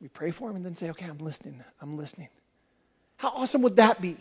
We 0.00 0.08
pray 0.08 0.30
for 0.32 0.50
him, 0.50 0.56
and 0.56 0.64
then 0.64 0.76
say, 0.76 0.90
okay, 0.90 1.06
I'm 1.06 1.18
listening. 1.18 1.62
I'm 1.80 1.96
listening. 1.96 2.28
How 3.16 3.28
awesome 3.30 3.62
would 3.62 3.76
that 3.76 4.00
be? 4.00 4.16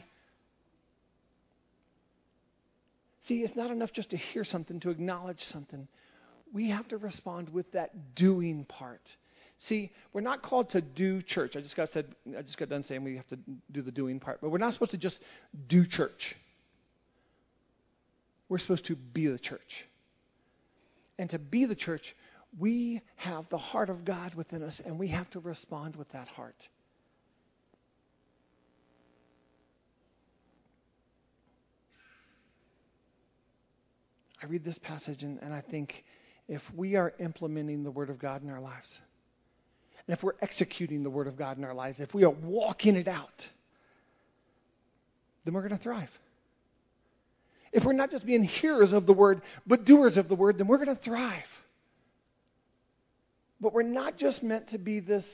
See, 3.21 3.41
it's 3.43 3.55
not 3.55 3.71
enough 3.71 3.93
just 3.93 4.11
to 4.11 4.17
hear 4.17 4.43
something, 4.43 4.79
to 4.81 4.89
acknowledge 4.89 5.43
something. 5.43 5.87
We 6.53 6.69
have 6.69 6.87
to 6.89 6.97
respond 6.97 7.49
with 7.49 7.71
that 7.73 8.15
doing 8.15 8.65
part. 8.65 9.01
See, 9.59 9.91
we're 10.11 10.21
not 10.21 10.41
called 10.41 10.71
to 10.71 10.81
do 10.81 11.21
church. 11.21 11.55
I 11.55 11.61
just 11.61 11.75
got 11.75 11.89
said 11.89 12.07
I 12.37 12.41
just 12.41 12.57
got 12.57 12.69
done 12.69 12.83
saying 12.83 13.03
we 13.03 13.17
have 13.17 13.27
to 13.27 13.37
do 13.71 13.83
the 13.83 13.91
doing 13.91 14.19
part, 14.19 14.41
but 14.41 14.49
we're 14.49 14.57
not 14.57 14.73
supposed 14.73 14.91
to 14.91 14.97
just 14.97 15.19
do 15.67 15.85
church. 15.85 16.35
We're 18.49 18.57
supposed 18.57 18.85
to 18.87 18.95
be 18.95 19.27
the 19.27 19.39
church. 19.39 19.85
And 21.19 21.29
to 21.29 21.39
be 21.39 21.65
the 21.65 21.75
church, 21.75 22.15
we 22.57 23.01
have 23.17 23.47
the 23.49 23.57
heart 23.59 23.89
of 23.89 24.03
God 24.03 24.33
within 24.33 24.63
us, 24.63 24.81
and 24.83 24.97
we 24.97 25.09
have 25.09 25.29
to 25.31 25.39
respond 25.39 25.95
with 25.95 26.09
that 26.09 26.27
heart. 26.27 26.67
I 34.41 34.47
read 34.47 34.63
this 34.63 34.77
passage 34.79 35.23
and, 35.23 35.39
and 35.41 35.53
I 35.53 35.61
think 35.61 36.03
if 36.47 36.61
we 36.75 36.95
are 36.95 37.13
implementing 37.19 37.83
the 37.83 37.91
Word 37.91 38.09
of 38.09 38.19
God 38.19 38.43
in 38.43 38.49
our 38.49 38.59
lives, 38.59 38.99
and 40.07 40.17
if 40.17 40.23
we're 40.23 40.35
executing 40.41 41.03
the 41.03 41.09
Word 41.09 41.27
of 41.27 41.37
God 41.37 41.57
in 41.57 41.63
our 41.63 41.73
lives, 41.73 41.99
if 41.99 42.13
we 42.13 42.23
are 42.23 42.31
walking 42.31 42.95
it 42.95 43.07
out, 43.07 43.47
then 45.45 45.53
we're 45.53 45.61
going 45.61 45.77
to 45.77 45.83
thrive. 45.83 46.09
If 47.71 47.85
we're 47.85 47.93
not 47.93 48.11
just 48.11 48.25
being 48.25 48.43
hearers 48.43 48.93
of 48.93 49.05
the 49.05 49.13
Word, 49.13 49.41
but 49.65 49.85
doers 49.85 50.17
of 50.17 50.27
the 50.27 50.35
Word, 50.35 50.57
then 50.57 50.67
we're 50.67 50.83
going 50.83 50.95
to 50.95 51.01
thrive. 51.01 51.47
But 53.61 53.73
we're 53.73 53.83
not 53.83 54.17
just 54.17 54.43
meant 54.43 54.69
to 54.69 54.77
be 54.77 54.99
this 54.99 55.25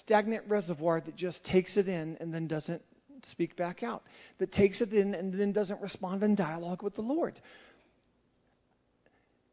stagnant 0.00 0.44
reservoir 0.48 1.00
that 1.00 1.14
just 1.14 1.44
takes 1.44 1.76
it 1.76 1.86
in 1.86 2.16
and 2.20 2.32
then 2.32 2.48
doesn't 2.48 2.82
speak 3.26 3.54
back 3.54 3.82
out, 3.82 4.02
that 4.38 4.50
takes 4.50 4.80
it 4.80 4.92
in 4.92 5.14
and 5.14 5.32
then 5.32 5.52
doesn't 5.52 5.80
respond 5.80 6.22
in 6.24 6.34
dialogue 6.34 6.82
with 6.82 6.94
the 6.94 7.02
Lord. 7.02 7.40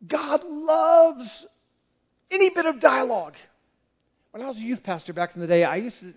God 0.07 0.43
loves 0.43 1.45
any 2.31 2.49
bit 2.49 2.65
of 2.65 2.79
dialogue. 2.79 3.33
When 4.31 4.43
I 4.43 4.47
was 4.47 4.57
a 4.57 4.61
youth 4.61 4.83
pastor 4.83 5.13
back 5.13 5.35
in 5.35 5.41
the 5.41 5.47
day, 5.47 5.63
I 5.63 5.77
used 5.77 5.99
to 6.01 6.13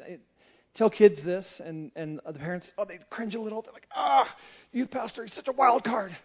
tell 0.75 0.91
kids 0.91 1.25
this, 1.25 1.61
and, 1.65 1.91
and 1.97 2.21
the 2.27 2.39
parents, 2.39 2.73
oh, 2.79 2.85
they'd 2.85 3.09
cringe 3.11 3.35
a 3.35 3.41
little. 3.41 3.63
They're 3.63 3.73
like, 3.73 3.89
ah, 3.95 4.29
youth 4.73 4.91
pastor, 4.91 5.25
he's 5.25 5.33
such 5.33 5.49
a 5.49 5.53
wild 5.53 5.85
card, 5.85 6.17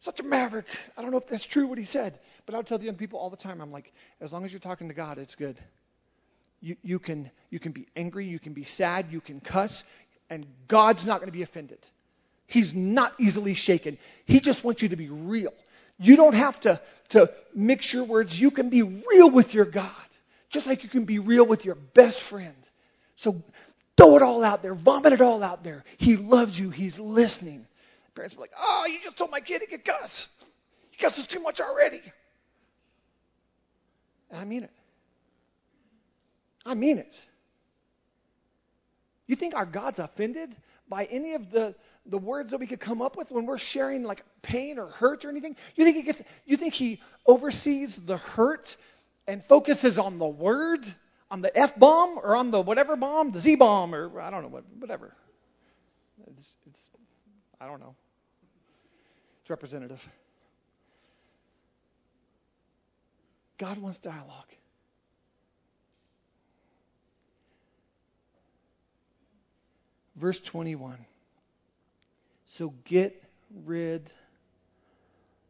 such 0.00 0.20
a 0.20 0.22
maverick. 0.22 0.66
I 0.96 1.02
don't 1.02 1.10
know 1.10 1.18
if 1.18 1.26
that's 1.26 1.46
true 1.46 1.66
what 1.66 1.78
he 1.78 1.84
said. 1.84 2.18
But 2.46 2.54
I 2.54 2.58
would 2.58 2.66
tell 2.66 2.78
the 2.78 2.84
young 2.84 2.96
people 2.96 3.18
all 3.18 3.30
the 3.30 3.36
time, 3.36 3.60
I'm 3.60 3.72
like, 3.72 3.92
as 4.20 4.32
long 4.32 4.44
as 4.44 4.50
you're 4.50 4.60
talking 4.60 4.88
to 4.88 4.94
God, 4.94 5.18
it's 5.18 5.34
good. 5.34 5.58
You, 6.60 6.76
you, 6.82 6.98
can, 6.98 7.30
you 7.50 7.58
can 7.58 7.72
be 7.72 7.86
angry, 7.96 8.26
you 8.26 8.38
can 8.38 8.52
be 8.52 8.64
sad, 8.64 9.06
you 9.10 9.20
can 9.20 9.40
cuss, 9.40 9.82
and 10.28 10.46
God's 10.68 11.06
not 11.06 11.20
going 11.20 11.28
to 11.28 11.36
be 11.36 11.42
offended. 11.42 11.78
He's 12.46 12.72
not 12.74 13.12
easily 13.18 13.54
shaken. 13.54 13.98
He 14.26 14.40
just 14.40 14.64
wants 14.64 14.82
you 14.82 14.90
to 14.90 14.96
be 14.96 15.08
real. 15.08 15.52
You 16.00 16.16
don't 16.16 16.34
have 16.34 16.58
to, 16.62 16.80
to 17.10 17.30
mix 17.54 17.92
your 17.92 18.04
words. 18.04 18.38
You 18.38 18.50
can 18.50 18.70
be 18.70 18.82
real 18.82 19.30
with 19.30 19.52
your 19.52 19.66
God, 19.66 19.94
just 20.48 20.66
like 20.66 20.82
you 20.82 20.88
can 20.88 21.04
be 21.04 21.18
real 21.18 21.46
with 21.46 21.64
your 21.64 21.74
best 21.74 22.20
friend. 22.30 22.56
So 23.16 23.36
throw 23.98 24.16
it 24.16 24.22
all 24.22 24.42
out 24.42 24.62
there, 24.62 24.74
vomit 24.74 25.12
it 25.12 25.20
all 25.20 25.42
out 25.42 25.62
there. 25.62 25.84
He 25.98 26.16
loves 26.16 26.58
you, 26.58 26.70
He's 26.70 26.98
listening. 26.98 27.66
Parents 28.14 28.34
were 28.34 28.40
like, 28.40 28.52
oh, 28.58 28.86
you 28.90 28.98
just 29.02 29.18
told 29.18 29.30
my 29.30 29.40
kid 29.40 29.60
he 29.60 29.66
could 29.66 29.84
cuss. 29.84 30.26
He 30.90 31.04
cusses 31.04 31.26
too 31.26 31.40
much 31.40 31.60
already. 31.60 32.00
And 34.30 34.40
I 34.40 34.44
mean 34.44 34.64
it. 34.64 34.70
I 36.64 36.74
mean 36.74 36.98
it. 36.98 37.14
You 39.26 39.36
think 39.36 39.54
our 39.54 39.66
God's 39.66 39.98
offended 39.98 40.56
by 40.88 41.04
any 41.04 41.34
of 41.34 41.50
the 41.50 41.74
the 42.06 42.18
words 42.18 42.50
that 42.50 42.60
we 42.60 42.66
could 42.66 42.80
come 42.80 43.02
up 43.02 43.16
with 43.16 43.30
when 43.30 43.46
we're 43.46 43.58
sharing 43.58 44.02
like 44.02 44.22
pain 44.42 44.78
or 44.78 44.88
hurt 44.88 45.24
or 45.24 45.30
anything? 45.30 45.56
You 45.76 45.84
think 45.84 45.96
he 45.96 46.02
gets 46.02 46.20
you 46.44 46.56
think 46.56 46.74
he 46.74 47.00
oversees 47.26 47.98
the 48.06 48.16
hurt 48.16 48.68
and 49.26 49.44
focuses 49.44 49.98
on 49.98 50.18
the 50.18 50.26
word, 50.26 50.80
on 51.30 51.42
the 51.42 51.56
F 51.56 51.78
bomb 51.78 52.18
or 52.18 52.34
on 52.36 52.50
the 52.50 52.60
whatever 52.60 52.96
bomb, 52.96 53.32
the 53.32 53.40
Z 53.40 53.56
bomb 53.56 53.94
or 53.94 54.20
I 54.20 54.30
don't 54.30 54.42
know 54.42 54.48
what 54.48 54.64
whatever. 54.78 55.14
It's, 56.26 56.52
it's 56.66 56.80
I 57.60 57.66
don't 57.66 57.80
know. 57.80 57.94
It's 59.42 59.50
representative. 59.50 60.00
God 63.58 63.76
wants 63.78 63.98
dialogue. 63.98 64.46
Verse 70.16 70.40
21. 70.50 70.98
So 72.60 72.74
get 72.84 73.24
rid 73.64 74.12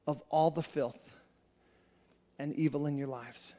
of 0.06 0.22
all 0.30 0.52
the 0.52 0.62
filth 0.62 0.94
and 2.38 2.54
evil 2.54 2.86
in 2.86 2.96
your 2.96 3.08
lives. 3.08 3.54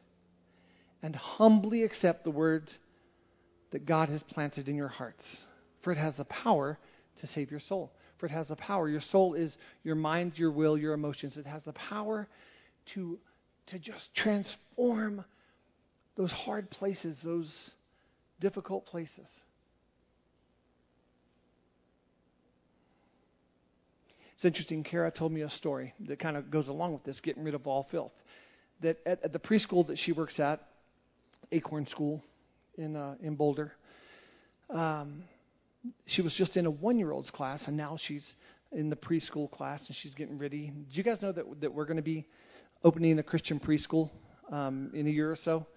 And 1.03 1.13
humbly 1.13 1.83
accept 1.83 2.23
the 2.23 2.31
word 2.31 2.71
that 3.71 3.85
God 3.85 4.07
has 4.07 4.23
planted 4.23 4.69
in 4.69 4.77
your 4.77 4.87
hearts. 4.87 5.45
For 5.81 5.91
it 5.91 5.97
has 5.97 6.15
the 6.15 6.23
power 6.23 6.79
to 7.17 7.27
save 7.27 7.51
your 7.51 7.59
soul. 7.59 7.91
For 8.19 8.25
it 8.25 8.31
has 8.31 8.47
the 8.47 8.55
power. 8.55 8.87
Your 8.87 9.01
soul 9.01 9.33
is 9.33 9.57
your 9.83 9.95
mind, 9.95 10.39
your 10.39 10.51
will, 10.53 10.77
your 10.77 10.93
emotions. 10.93 11.35
It 11.35 11.45
has 11.45 11.65
the 11.65 11.73
power 11.73 12.29
to, 12.93 13.19
to 13.67 13.79
just 13.79 14.15
transform 14.15 15.25
those 16.15 16.31
hard 16.31 16.69
places, 16.69 17.17
those 17.21 17.71
difficult 18.39 18.85
places. 18.85 19.27
It's 24.41 24.45
interesting, 24.47 24.83
Kara 24.83 25.11
told 25.11 25.31
me 25.31 25.41
a 25.41 25.51
story 25.51 25.93
that 26.07 26.17
kind 26.17 26.35
of 26.35 26.49
goes 26.49 26.67
along 26.67 26.93
with 26.93 27.03
this, 27.03 27.19
getting 27.19 27.43
rid 27.43 27.53
of 27.53 27.67
all 27.67 27.83
filth. 27.91 28.11
That 28.81 28.97
at, 29.05 29.23
at 29.23 29.33
the 29.33 29.37
preschool 29.37 29.85
that 29.85 29.99
she 29.99 30.13
works 30.13 30.39
at, 30.39 30.59
Acorn 31.51 31.85
School 31.85 32.23
in, 32.75 32.95
uh, 32.95 33.17
in 33.21 33.35
Boulder, 33.35 33.71
um, 34.71 35.25
she 36.07 36.23
was 36.23 36.33
just 36.33 36.57
in 36.57 36.65
a 36.65 36.71
one 36.71 36.97
year 36.97 37.11
old's 37.11 37.29
class, 37.29 37.67
and 37.67 37.77
now 37.77 37.97
she's 37.97 38.33
in 38.71 38.89
the 38.89 38.95
preschool 38.95 39.51
class, 39.51 39.85
and 39.85 39.95
she's 39.95 40.15
getting 40.15 40.39
ready. 40.39 40.73
Did 40.87 40.97
you 40.97 41.03
guys 41.03 41.21
know 41.21 41.31
that 41.31 41.45
that 41.61 41.71
we're 41.71 41.85
going 41.85 41.97
to 41.97 42.01
be 42.01 42.25
opening 42.83 43.19
a 43.19 43.23
Christian 43.23 43.59
preschool 43.59 44.09
um, 44.51 44.89
in 44.95 45.05
a 45.05 45.11
year 45.11 45.31
or 45.31 45.35
so? 45.35 45.67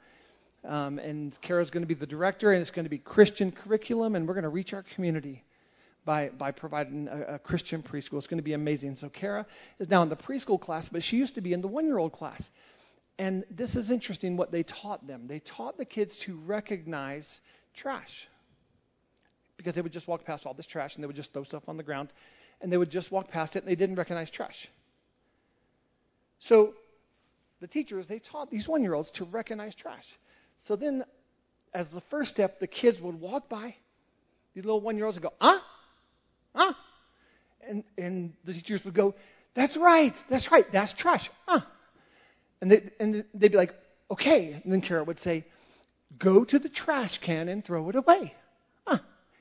Um, 0.66 0.98
and 0.98 1.38
Kara's 1.42 1.68
going 1.68 1.82
to 1.82 1.86
be 1.86 1.92
the 1.92 2.06
director, 2.06 2.50
and 2.50 2.62
it's 2.62 2.70
going 2.70 2.86
to 2.86 2.90
be 2.90 2.96
Christian 2.96 3.52
curriculum, 3.52 4.16
and 4.16 4.26
we're 4.26 4.32
going 4.32 4.44
to 4.44 4.48
reach 4.48 4.72
our 4.72 4.86
community 4.94 5.44
by 6.04 6.30
by 6.30 6.50
providing 6.50 7.08
a, 7.08 7.34
a 7.34 7.38
Christian 7.38 7.82
preschool. 7.82 8.18
It's 8.18 8.26
going 8.26 8.38
to 8.38 8.44
be 8.44 8.52
amazing. 8.52 8.96
So 8.96 9.08
Kara 9.08 9.46
is 9.78 9.88
now 9.88 10.02
in 10.02 10.08
the 10.08 10.16
preschool 10.16 10.60
class, 10.60 10.88
but 10.88 11.02
she 11.02 11.16
used 11.16 11.34
to 11.36 11.40
be 11.40 11.52
in 11.52 11.60
the 11.60 11.68
one-year-old 11.68 12.12
class. 12.12 12.50
And 13.18 13.44
this 13.50 13.76
is 13.76 13.90
interesting 13.90 14.36
what 14.36 14.50
they 14.50 14.64
taught 14.64 15.06
them. 15.06 15.26
They 15.28 15.40
taught 15.40 15.78
the 15.78 15.84
kids 15.84 16.16
to 16.24 16.36
recognize 16.36 17.40
trash 17.74 18.28
because 19.56 19.74
they 19.74 19.80
would 19.80 19.92
just 19.92 20.08
walk 20.08 20.24
past 20.24 20.46
all 20.46 20.54
this 20.54 20.66
trash 20.66 20.94
and 20.94 21.02
they 21.02 21.06
would 21.06 21.16
just 21.16 21.32
throw 21.32 21.44
stuff 21.44 21.62
on 21.68 21.76
the 21.76 21.82
ground 21.82 22.10
and 22.60 22.72
they 22.72 22.76
would 22.76 22.90
just 22.90 23.12
walk 23.12 23.28
past 23.28 23.56
it 23.56 23.60
and 23.60 23.68
they 23.68 23.76
didn't 23.76 23.96
recognize 23.96 24.30
trash. 24.30 24.68
So 26.40 26.74
the 27.60 27.68
teachers, 27.68 28.06
they 28.06 28.18
taught 28.18 28.50
these 28.50 28.68
one 28.68 28.82
year 28.82 28.94
olds 28.94 29.10
to 29.12 29.24
recognize 29.24 29.74
trash. 29.74 30.06
So 30.66 30.76
then, 30.76 31.04
as 31.72 31.90
the 31.90 32.02
first 32.10 32.30
step, 32.30 32.58
the 32.58 32.66
kids 32.66 33.00
would 33.00 33.20
walk 33.20 33.48
by 33.48 33.76
these 34.54 34.64
little 34.64 34.80
one 34.80 34.96
year 34.96 35.06
olds 35.06 35.16
and 35.16 35.22
go, 35.22 35.32
huh? 35.40 35.60
Huh? 36.54 36.72
And, 37.68 37.84
and 37.96 38.32
the 38.44 38.52
teachers 38.52 38.84
would 38.84 38.94
go, 38.94 39.14
that's 39.54 39.76
right, 39.76 40.14
that's 40.28 40.50
right, 40.50 40.66
that's 40.72 40.92
trash. 40.92 41.30
Huh? 41.46 41.60
And, 42.60 42.70
they, 42.70 42.90
and 42.98 43.24
they'd 43.34 43.52
be 43.52 43.56
like, 43.56 43.74
okay. 44.10 44.60
And 44.62 44.72
then 44.72 44.80
Kara 44.80 45.04
would 45.04 45.20
say, 45.20 45.44
go 46.18 46.44
to 46.44 46.58
the 46.58 46.68
trash 46.68 47.18
can 47.18 47.48
and 47.48 47.64
throw 47.64 47.88
it 47.88 47.96
away. 47.96 48.34
Huh? 48.86 48.98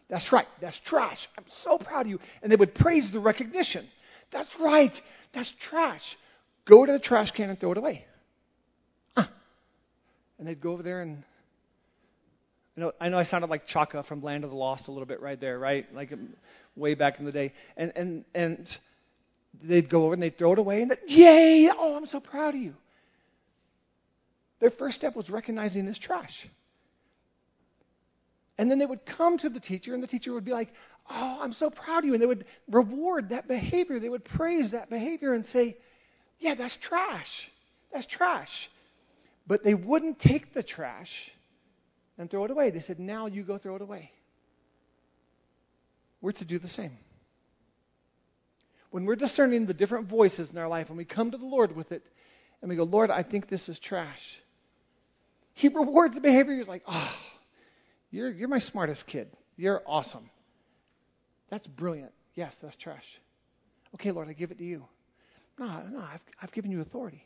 That's 0.10 0.32
right. 0.32 0.48
That's 0.62 0.79
trash. 0.79 1.27
I'm 1.38 1.46
so 1.63 1.77
proud 1.77 2.01
of 2.01 2.08
you. 2.08 2.20
And 2.41 2.51
they 2.51 2.55
would 2.55 2.75
praise 2.75 3.12
the 3.12 3.20
recognition. 3.20 3.88
That's 4.32 4.50
right. 4.60 4.93
That's 5.34 5.51
trash. 5.70 6.17
Go 6.65 6.86
to 6.86 6.91
the 6.91 7.00
trash 7.00 7.32
can 7.32 7.50
and 7.50 7.60
throw 7.60 7.72
it 7.72 7.77
away. 7.77 8.05
Huh. 9.15 9.27
And 10.38 10.48
they'd 10.48 10.62
go 10.62 10.72
over 10.72 10.84
there 10.84 11.01
and 11.01 11.24
I 12.75 12.82
know, 12.82 12.92
I 13.00 13.10
know 13.10 13.18
I 13.18 13.24
sounded 13.24 13.50
like 13.50 13.68
Chaka 13.68 14.03
from 14.03 14.24
Land 14.24 14.44
of 14.44 14.50
the 14.50 14.56
Lost 14.56 14.88
a 14.88 14.92
little 14.92 15.06
bit 15.06 15.22
right 15.22 15.39
there, 15.39 15.60
right? 15.60 15.86
Like 15.94 16.12
way 16.75 16.96
back 16.96 17.20
in 17.20 17.25
the 17.25 17.32
day. 17.32 17.53
And 17.77 17.92
and 17.96 18.25
and 18.34 18.77
they'd 19.62 19.89
go 19.89 20.06
over 20.06 20.13
and 20.13 20.24
they'd 20.24 20.38
throw 20.38 20.53
it 20.53 20.60
away 20.60 20.82
and 20.82 20.92
they'd, 20.92 21.00
yay! 21.08 21.70
Oh, 21.70 21.96
I'm 21.96 22.08
so 22.08 22.20
proud 22.20 22.56
of 22.56 22.62
you. 22.62 22.74
Their 24.60 24.72
first 24.72 24.98
step 24.98 25.15
was 25.15 25.30
recognizing 25.30 25.86
this 25.86 26.00
trash. 26.00 26.48
And 28.58 28.70
then 28.72 28.80
they 28.80 28.86
would 28.86 29.06
come 29.06 29.38
to 29.39 29.50
the 29.50 29.60
teacher, 29.60 29.94
and 29.94 30.01
the 30.01 30.08
teacher 30.08 30.32
would 30.34 30.46
be 30.46 30.51
like, 30.51 30.72
Oh, 31.10 31.39
I'm 31.42 31.53
so 31.53 31.70
proud 31.70 32.00
of 32.00 32.06
you. 32.06 32.13
And 32.13 32.22
they 32.22 32.27
would 32.27 32.46
reward 32.72 33.30
that 33.30 33.48
behavior. 33.48 34.00
They 34.00 34.10
would 34.10 34.24
praise 34.24 34.72
that 34.72 34.89
behavior 34.89 35.34
and 35.34 35.46
say, 35.46 35.77
Yeah, 36.39 36.56
that's 36.56 36.77
trash. 36.77 37.50
That's 37.92 38.06
trash. 38.06 38.70
But 39.46 39.63
they 39.63 39.74
wouldn't 39.74 40.20
take 40.20 40.53
the 40.53 40.63
trash 40.63 41.30
and 42.17 42.29
throw 42.29 42.46
it 42.46 42.51
away. 42.51 42.70
They 42.72 42.82
said, 42.82 43.00
Now 43.00 43.27
you 43.27 43.43
go 43.43 43.58
throw 43.58 43.75
it 43.75 43.82
away. 43.82 44.12
We're 46.22 46.32
to 46.34 46.46
do 46.46 46.60
the 46.60 46.67
same. 46.70 46.98
When 48.91 49.05
we're 49.05 49.15
discerning 49.15 49.65
the 49.65 49.74
different 49.74 50.08
voices 50.08 50.50
in 50.51 50.58
our 50.58 50.67
life, 50.67 50.89
when 50.89 50.98
we 50.98 51.05
come 51.05 51.32
to 51.32 51.38
the 51.38 51.46
Lord 51.46 51.75
with 51.75 51.91
it, 51.91 52.03
and 52.62 52.70
we 52.70 52.77
go, 52.77 52.84
Lord, 52.84 53.12
I 53.12 53.24
think 53.24 53.50
this 53.50 53.67
is 53.67 53.77
trash. 53.77 54.22
He 55.53 55.67
rewards 55.67 56.15
the 56.15 56.22
behavior. 56.22 56.55
He's 56.55 56.67
like, 56.67 56.84
oh, 56.88 57.13
you're, 58.10 58.32
you're 58.32 58.48
my 58.48 58.60
smartest 58.60 59.05
kid. 59.05 59.27
You're 59.58 59.84
awesome. 59.86 60.29
That's 61.50 61.67
brilliant. 61.67 62.12
Yes, 62.36 62.55
that's 62.62 62.77
trash. 62.77 63.05
Okay, 63.96 64.12
Lord, 64.12 64.29
I 64.29 64.34
give 64.34 64.51
it 64.51 64.60
to 64.60 64.63
you. 64.63 64.86
No, 65.60 65.65
no, 65.91 66.00
I've, 66.00 66.22
I've 66.42 66.51
given 66.53 66.72
you 66.72 66.81
authority. 66.81 67.24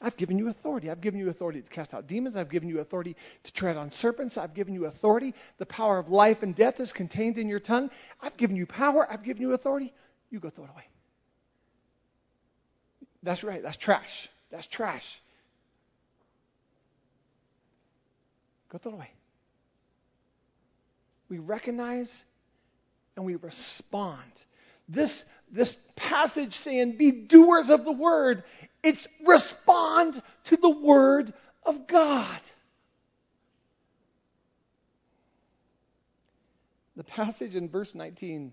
I've 0.00 0.16
given 0.16 0.38
you 0.38 0.48
authority. 0.48 0.90
I've 0.90 1.02
given 1.02 1.20
you 1.20 1.28
authority 1.28 1.60
to 1.60 1.68
cast 1.68 1.92
out 1.92 2.06
demons. 2.06 2.34
I've 2.34 2.50
given 2.50 2.68
you 2.68 2.80
authority 2.80 3.16
to 3.44 3.52
tread 3.52 3.76
on 3.76 3.92
serpents. 3.92 4.38
I've 4.38 4.54
given 4.54 4.72
you 4.72 4.86
authority. 4.86 5.34
The 5.58 5.66
power 5.66 5.98
of 5.98 6.08
life 6.08 6.38
and 6.42 6.54
death 6.56 6.80
is 6.80 6.92
contained 6.92 7.36
in 7.36 7.48
your 7.48 7.60
tongue. 7.60 7.90
I've 8.20 8.36
given 8.38 8.56
you 8.56 8.64
power. 8.64 9.06
I've 9.10 9.22
given 9.22 9.42
you 9.42 9.52
authority. 9.52 9.92
You 10.30 10.40
go 10.40 10.48
throw 10.48 10.64
it 10.64 10.70
away. 10.70 10.84
That's 13.22 13.44
right. 13.44 13.62
That's 13.62 13.76
trash. 13.76 14.28
That's 14.50 14.66
trash. 14.66 15.04
Go 18.70 18.78
throw 18.78 18.92
it 18.92 18.94
away. 18.94 19.10
We 21.28 21.38
recognize 21.38 22.22
and 23.16 23.24
we 23.26 23.36
respond. 23.36 24.30
This, 24.88 25.24
this 25.52 25.74
passage 25.96 26.54
saying, 26.54 26.96
be 26.96 27.10
doers 27.10 27.70
of 27.70 27.84
the 27.84 27.92
word, 27.92 28.44
it's 28.82 29.06
respond 29.26 30.20
to 30.44 30.56
the 30.56 30.70
word 30.70 31.32
of 31.64 31.86
God. 31.86 32.40
The 36.96 37.04
passage 37.04 37.54
in 37.54 37.68
verse 37.68 37.94
19 37.94 38.52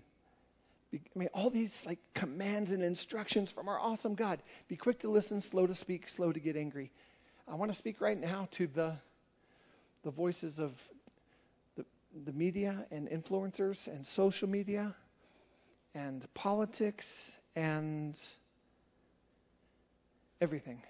I 0.94 0.98
mean, 1.14 1.28
all 1.34 1.50
these 1.50 1.72
like 1.84 1.98
commands 2.14 2.70
and 2.70 2.82
instructions 2.82 3.50
from 3.50 3.68
our 3.68 3.78
awesome 3.78 4.14
God. 4.14 4.42
Be 4.68 4.76
quick 4.76 5.00
to 5.00 5.10
listen, 5.10 5.42
slow 5.42 5.66
to 5.66 5.74
speak, 5.74 6.08
slow 6.08 6.32
to 6.32 6.40
get 6.40 6.56
angry. 6.56 6.90
I 7.46 7.56
want 7.56 7.70
to 7.72 7.76
speak 7.76 8.00
right 8.00 8.18
now 8.18 8.48
to 8.52 8.66
the 8.66 8.96
the 10.04 10.10
voices 10.10 10.58
of 10.58 10.72
the, 11.76 11.84
the 12.24 12.32
media 12.32 12.86
and 12.90 13.08
influencers 13.08 13.86
and 13.86 14.06
social 14.06 14.48
media 14.48 14.94
and 15.98 16.26
politics 16.34 17.06
and 17.56 18.14
everything. 20.40 20.80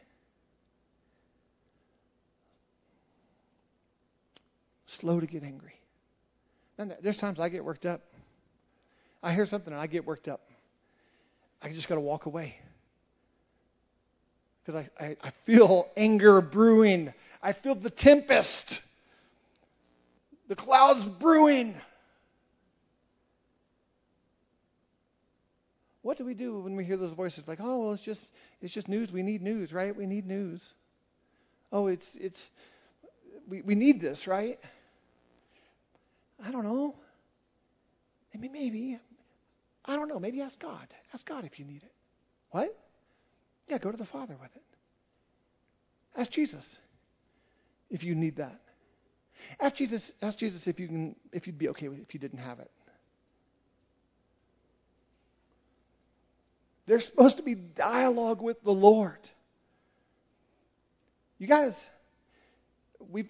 Slow 4.86 5.20
to 5.20 5.26
get 5.26 5.42
angry. 5.42 5.74
And 6.76 6.94
there's 7.02 7.16
times 7.16 7.40
I 7.40 7.48
get 7.48 7.64
worked 7.64 7.86
up. 7.86 8.02
I 9.22 9.32
hear 9.34 9.46
something 9.46 9.72
and 9.72 9.80
I 9.80 9.86
get 9.86 10.06
worked 10.06 10.28
up. 10.28 10.40
I 11.62 11.70
just 11.70 11.88
got 11.88 11.96
to 11.96 12.00
walk 12.00 12.26
away. 12.26 12.56
Because 14.64 14.84
I, 15.00 15.04
I, 15.04 15.16
I 15.22 15.32
feel 15.46 15.88
anger 15.96 16.40
brewing. 16.40 17.12
I 17.42 17.54
feel 17.54 17.74
the 17.74 17.90
tempest. 17.90 18.80
The 20.48 20.54
clouds 20.54 21.04
brewing. 21.18 21.74
What 26.08 26.16
do 26.16 26.24
we 26.24 26.32
do 26.32 26.60
when 26.60 26.74
we 26.74 26.86
hear 26.86 26.96
those 26.96 27.12
voices? 27.12 27.46
Like, 27.46 27.58
oh, 27.60 27.80
well, 27.80 27.92
it's 27.92 28.02
just 28.02 28.26
it's 28.62 28.72
just 28.72 28.88
news. 28.88 29.12
We 29.12 29.22
need 29.22 29.42
news, 29.42 29.74
right? 29.74 29.94
We 29.94 30.06
need 30.06 30.26
news. 30.26 30.62
Oh, 31.70 31.88
it's 31.88 32.06
it's 32.14 32.48
we 33.46 33.60
we 33.60 33.74
need 33.74 34.00
this, 34.00 34.26
right? 34.26 34.58
I 36.42 36.50
don't 36.50 36.64
know. 36.64 36.94
Maybe 38.32 38.48
maybe 38.48 38.98
I 39.84 39.96
don't 39.96 40.08
know. 40.08 40.18
Maybe 40.18 40.40
ask 40.40 40.58
God. 40.58 40.88
Ask 41.12 41.26
God 41.26 41.44
if 41.44 41.58
you 41.58 41.66
need 41.66 41.82
it. 41.82 41.92
What? 42.52 42.74
Yeah, 43.66 43.76
go 43.76 43.90
to 43.90 43.98
the 43.98 44.06
Father 44.06 44.34
with 44.40 44.56
it. 44.56 44.62
Ask 46.16 46.30
Jesus 46.30 46.64
if 47.90 48.02
you 48.02 48.14
need 48.14 48.36
that. 48.36 48.62
Ask 49.60 49.74
Jesus, 49.74 50.10
ask 50.22 50.38
Jesus 50.38 50.66
if 50.66 50.80
you 50.80 50.86
can 50.86 51.16
if 51.34 51.46
you'd 51.46 51.58
be 51.58 51.68
okay 51.68 51.88
with 51.88 51.98
it 51.98 52.06
if 52.08 52.14
you 52.14 52.20
didn't 52.20 52.38
have 52.38 52.60
it. 52.60 52.70
There's 56.88 57.04
supposed 57.04 57.36
to 57.36 57.42
be 57.42 57.54
dialogue 57.54 58.40
with 58.40 58.62
the 58.62 58.72
Lord. 58.72 59.18
You 61.38 61.46
guys, 61.46 61.78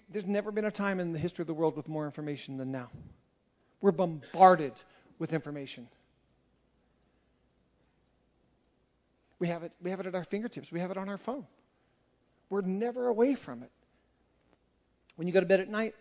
there's 0.09 0.25
never 0.25 0.53
been 0.53 0.63
a 0.63 0.71
time 0.71 1.01
in 1.01 1.11
the 1.11 1.19
history 1.19 1.43
of 1.43 1.47
the 1.47 1.53
world 1.53 1.75
with 1.75 1.89
more 1.89 2.05
information 2.05 2.57
than 2.57 2.71
now. 2.71 2.89
We're 3.81 3.91
bombarded 3.91 4.71
with 5.19 5.33
information. 5.33 5.89
We 9.39 9.49
have 9.49 9.63
it, 9.63 9.73
we 9.83 9.89
have 9.89 9.99
it 9.99 10.05
at 10.05 10.15
our 10.15 10.23
fingertips. 10.23 10.71
We 10.71 10.79
have 10.79 10.91
it 10.91 10.97
on 10.97 11.09
our 11.09 11.17
phone. 11.17 11.45
We're 12.49 12.61
never 12.61 13.07
away 13.07 13.35
from 13.35 13.63
it. 13.63 13.71
When 15.17 15.27
you 15.27 15.33
go 15.33 15.41
to 15.41 15.45
bed 15.45 15.59
at 15.59 15.69
night, 15.69 15.95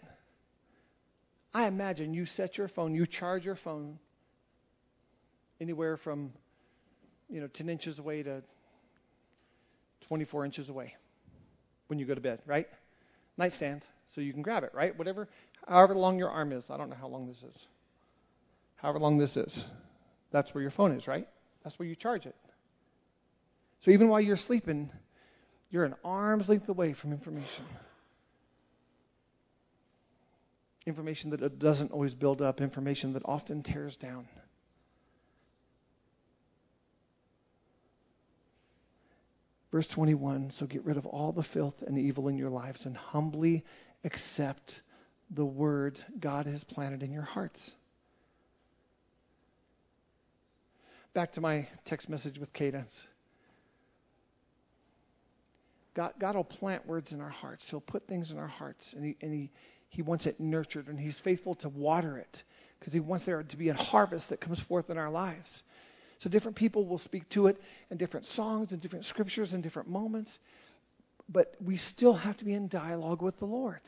I 1.52 1.66
imagine 1.66 2.14
you 2.14 2.24
set 2.24 2.56
your 2.56 2.68
phone, 2.68 2.94
you 2.94 3.04
charge 3.04 3.44
your 3.44 3.56
phone 3.56 3.98
anywhere 5.60 5.96
from 5.96 6.30
you 7.28 7.40
know 7.40 7.46
10 7.48 7.68
inches 7.68 7.98
away 7.98 8.22
to 8.22 8.42
24 10.08 10.44
inches 10.44 10.68
away 10.68 10.94
when 11.88 11.98
you 11.98 12.06
go 12.06 12.14
to 12.14 12.20
bed, 12.20 12.40
right? 12.46 12.66
Nightstand, 13.36 13.84
so 14.14 14.20
you 14.20 14.32
can 14.32 14.42
grab 14.42 14.64
it, 14.64 14.70
right? 14.74 14.96
Whatever, 14.98 15.28
however 15.66 15.94
long 15.94 16.18
your 16.18 16.30
arm 16.30 16.52
is. 16.52 16.64
I 16.70 16.76
don't 16.76 16.90
know 16.90 16.96
how 16.96 17.08
long 17.08 17.26
this 17.26 17.36
is. 17.36 17.66
However 18.76 18.98
long 18.98 19.18
this 19.18 19.36
is, 19.36 19.64
that's 20.30 20.54
where 20.54 20.62
your 20.62 20.70
phone 20.70 20.92
is, 20.92 21.06
right? 21.06 21.28
That's 21.64 21.78
where 21.78 21.88
you 21.88 21.96
charge 21.96 22.26
it. 22.26 22.36
So 23.84 23.90
even 23.90 24.08
while 24.08 24.20
you're 24.20 24.36
sleeping, 24.36 24.90
you're 25.70 25.84
an 25.84 25.94
arm's 26.04 26.48
length 26.48 26.68
away 26.68 26.94
from 26.94 27.12
information. 27.12 27.64
Information 30.86 31.30
that 31.30 31.58
doesn't 31.58 31.92
always 31.92 32.14
build 32.14 32.40
up, 32.40 32.60
information 32.60 33.12
that 33.12 33.22
often 33.24 33.62
tears 33.62 33.96
down. 33.96 34.26
Verse 39.70 39.86
21 39.88 40.52
So 40.52 40.66
get 40.66 40.84
rid 40.84 40.96
of 40.96 41.06
all 41.06 41.32
the 41.32 41.42
filth 41.42 41.74
and 41.86 41.98
evil 41.98 42.28
in 42.28 42.38
your 42.38 42.50
lives 42.50 42.86
and 42.86 42.96
humbly 42.96 43.64
accept 44.04 44.82
the 45.30 45.44
word 45.44 45.98
God 46.18 46.46
has 46.46 46.64
planted 46.64 47.02
in 47.02 47.12
your 47.12 47.22
hearts. 47.22 47.72
Back 51.14 51.32
to 51.32 51.40
my 51.40 51.66
text 51.84 52.08
message 52.08 52.38
with 52.38 52.52
Cadence. 52.52 52.94
God, 55.94 56.12
God 56.20 56.36
will 56.36 56.44
plant 56.44 56.86
words 56.86 57.12
in 57.12 57.20
our 57.20 57.28
hearts. 57.28 57.64
He'll 57.68 57.80
put 57.80 58.06
things 58.06 58.30
in 58.30 58.38
our 58.38 58.46
hearts, 58.46 58.92
and 58.94 59.04
He, 59.04 59.16
and 59.20 59.32
he, 59.32 59.50
he 59.88 60.02
wants 60.02 60.26
it 60.26 60.38
nurtured, 60.38 60.86
and 60.86 60.98
He's 60.98 61.18
faithful 61.24 61.56
to 61.56 61.68
water 61.68 62.18
it 62.18 62.42
because 62.78 62.92
He 62.92 63.00
wants 63.00 63.26
there 63.26 63.42
to 63.42 63.56
be 63.56 63.70
a 63.70 63.74
harvest 63.74 64.30
that 64.30 64.40
comes 64.40 64.60
forth 64.60 64.90
in 64.90 64.96
our 64.96 65.10
lives. 65.10 65.62
So 66.18 66.28
different 66.28 66.56
people 66.56 66.86
will 66.86 66.98
speak 66.98 67.28
to 67.30 67.46
it 67.46 67.60
in 67.90 67.96
different 67.96 68.26
songs 68.26 68.72
and 68.72 68.80
different 68.80 69.04
scriptures 69.04 69.52
and 69.52 69.62
different 69.62 69.88
moments, 69.88 70.38
but 71.28 71.54
we 71.64 71.76
still 71.76 72.14
have 72.14 72.36
to 72.38 72.44
be 72.44 72.54
in 72.54 72.68
dialogue 72.68 73.22
with 73.22 73.38
the 73.38 73.44
Lord. 73.44 73.80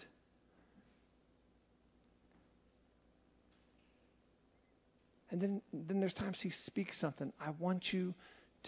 And 5.31 5.41
then, 5.41 5.63
then 5.73 6.01
there's 6.01 6.15
times 6.15 6.41
he 6.41 6.51
speaks 6.51 6.99
something. 6.99 7.33
I 7.41 7.51
want 7.59 7.93
you 7.93 8.15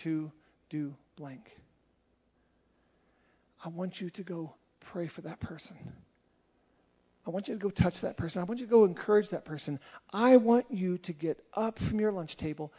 to 0.03 0.31
do 0.71 0.95
blank. 1.17 1.51
I 3.65 3.69
want 3.69 4.01
you 4.01 4.11
to 4.11 4.23
go 4.23 4.55
pray 4.93 5.09
for 5.09 5.23
that 5.23 5.41
person. 5.41 5.77
I 7.25 7.31
want 7.31 7.47
you 7.47 7.55
to 7.55 7.61
go 7.61 7.71
touch 7.71 8.01
that 8.03 8.17
person. 8.17 8.41
I 8.41 8.45
want 8.45 8.59
you 8.59 8.67
to 8.67 8.71
go 8.71 8.85
encourage 8.85 9.29
that 9.31 9.45
person. 9.45 9.79
I 10.13 10.37
want 10.37 10.67
you 10.71 10.99
to 10.99 11.13
get 11.13 11.39
up 11.55 11.79
from 11.79 12.01
your 12.01 12.11
lunch 12.11 12.37
table 12.37 12.73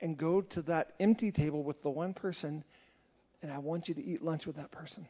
and 0.00 0.16
go 0.16 0.40
to 0.40 0.62
that 0.62 0.92
empty 0.98 1.30
table 1.32 1.62
with 1.62 1.82
the 1.82 1.90
one 1.90 2.14
person, 2.14 2.64
and 3.42 3.52
I 3.52 3.58
want 3.58 3.88
you 3.88 3.94
to 3.94 4.04
eat 4.04 4.22
lunch 4.22 4.46
with 4.46 4.56
that 4.56 4.70
person. 4.70 5.06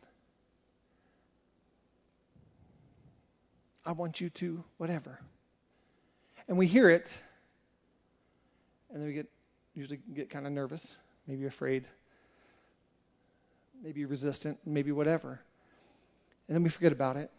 I 3.85 3.93
want 3.93 4.21
you 4.21 4.31
to, 4.31 4.63
whatever. 4.77 5.19
And 6.49 6.59
we 6.59 6.67
hear 6.67 6.91
it, 6.91 7.09
and 8.91 9.01
then 9.01 9.09
we 9.09 9.15
get 9.15 9.29
usually 9.75 10.01
get 10.15 10.31
kind 10.31 10.47
of 10.47 10.53
nervous, 10.53 10.97
maybe 11.27 11.47
afraid, 11.47 11.87
maybe 13.83 14.05
resistant, 14.05 14.59
maybe 14.67 14.93
whatever. 14.93 15.41
And 16.49 16.57
then 16.57 16.63
we 16.63 16.71
forget 16.71 16.93
about 16.93 17.17
it. 17.17 17.31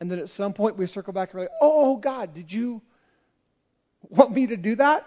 And 0.00 0.10
then 0.10 0.18
at 0.18 0.28
some 0.28 0.52
point 0.52 0.76
we 0.76 0.86
circle 0.86 1.12
back 1.12 1.30
and 1.30 1.38
we're 1.38 1.44
like, 1.44 1.54
oh, 1.60 1.96
God, 1.96 2.34
did 2.34 2.52
you 2.52 2.82
want 4.08 4.32
me 4.32 4.48
to 4.48 4.56
do 4.56 4.76
that? 4.76 5.06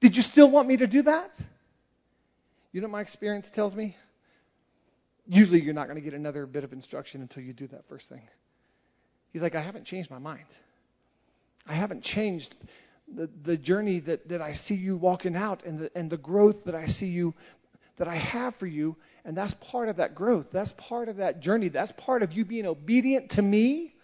Did 0.00 0.16
you 0.16 0.22
still 0.22 0.50
want 0.50 0.66
me 0.68 0.78
to 0.78 0.86
do 0.86 1.02
that? 1.02 1.30
You 2.72 2.80
know 2.80 2.86
what 2.86 2.92
my 2.92 3.00
experience 3.00 3.50
tells 3.50 3.74
me? 3.74 3.96
Usually 5.26 5.60
you're 5.60 5.74
not 5.74 5.86
going 5.86 5.96
to 5.96 6.02
get 6.02 6.14
another 6.14 6.46
bit 6.46 6.64
of 6.64 6.72
instruction 6.72 7.20
until 7.20 7.42
you 7.42 7.52
do 7.52 7.66
that 7.68 7.86
first 7.88 8.08
thing. 8.08 8.22
He's 9.32 9.42
like, 9.42 9.54
I 9.54 9.62
haven't 9.62 9.84
changed 9.84 10.10
my 10.10 10.18
mind. 10.18 10.46
I 11.66 11.74
haven't 11.74 12.02
changed 12.02 12.54
the, 13.14 13.28
the 13.44 13.56
journey 13.56 14.00
that, 14.00 14.28
that 14.28 14.40
I 14.40 14.54
see 14.54 14.74
you 14.74 14.96
walking 14.96 15.36
out 15.36 15.64
and 15.64 15.80
the, 15.80 15.90
and 15.94 16.10
the 16.10 16.16
growth 16.16 16.64
that 16.64 16.74
I 16.74 16.86
see 16.86 17.06
you, 17.06 17.34
that 17.98 18.08
I 18.08 18.16
have 18.16 18.56
for 18.56 18.66
you. 18.66 18.96
And 19.24 19.36
that's 19.36 19.54
part 19.70 19.88
of 19.88 19.96
that 19.96 20.14
growth. 20.14 20.46
That's 20.52 20.72
part 20.76 21.08
of 21.08 21.16
that 21.16 21.40
journey. 21.40 21.68
That's 21.68 21.92
part 21.92 22.22
of 22.22 22.32
you 22.32 22.44
being 22.44 22.66
obedient 22.66 23.32
to 23.32 23.42
me, 23.42 23.94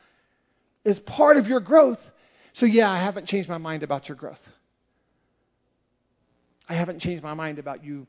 is 0.84 0.98
part 0.98 1.38
of 1.38 1.46
your 1.46 1.60
growth. 1.60 1.98
So, 2.52 2.66
yeah, 2.66 2.90
I 2.90 3.02
haven't 3.02 3.26
changed 3.26 3.48
my 3.48 3.58
mind 3.58 3.82
about 3.82 4.08
your 4.08 4.16
growth. 4.16 4.40
I 6.68 6.74
haven't 6.74 7.00
changed 7.00 7.22
my 7.22 7.34
mind 7.34 7.58
about 7.58 7.84
you, 7.84 8.06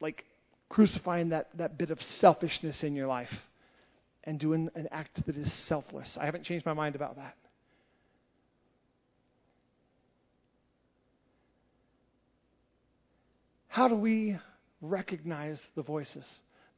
like, 0.00 0.24
crucifying 0.68 1.30
that, 1.30 1.48
that 1.56 1.78
bit 1.78 1.90
of 1.90 2.00
selfishness 2.00 2.82
in 2.82 2.94
your 2.94 3.06
life 3.06 3.32
and 4.24 4.38
doing 4.38 4.70
an 4.74 4.88
act 4.90 5.24
that 5.26 5.36
is 5.36 5.52
selfless. 5.66 6.16
I 6.20 6.26
haven't 6.26 6.44
changed 6.44 6.66
my 6.66 6.74
mind 6.74 6.94
about 6.94 7.16
that. 7.16 7.36
How 13.68 13.88
do 13.88 13.94
we 13.94 14.36
recognize 14.80 15.64
the 15.76 15.82
voices? 15.82 16.26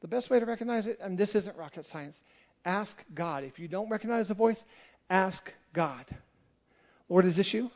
The 0.01 0.07
best 0.07 0.29
way 0.29 0.39
to 0.39 0.45
recognize 0.45 0.85
it, 0.85 0.99
and 1.01 1.17
this 1.17 1.33
isn't 1.33 1.57
rocket 1.57 1.85
science, 1.85 2.19
ask 2.65 2.95
God. 3.13 3.43
If 3.43 3.57
you 3.57 3.67
don't 3.67 3.89
recognize 3.89 4.27
the 4.27 4.33
voice, 4.35 4.63
ask 5.09 5.51
God. 5.73 6.05
Lord, 7.09 7.25
is 7.25 7.35
this 7.35 7.53
you? 7.53 7.71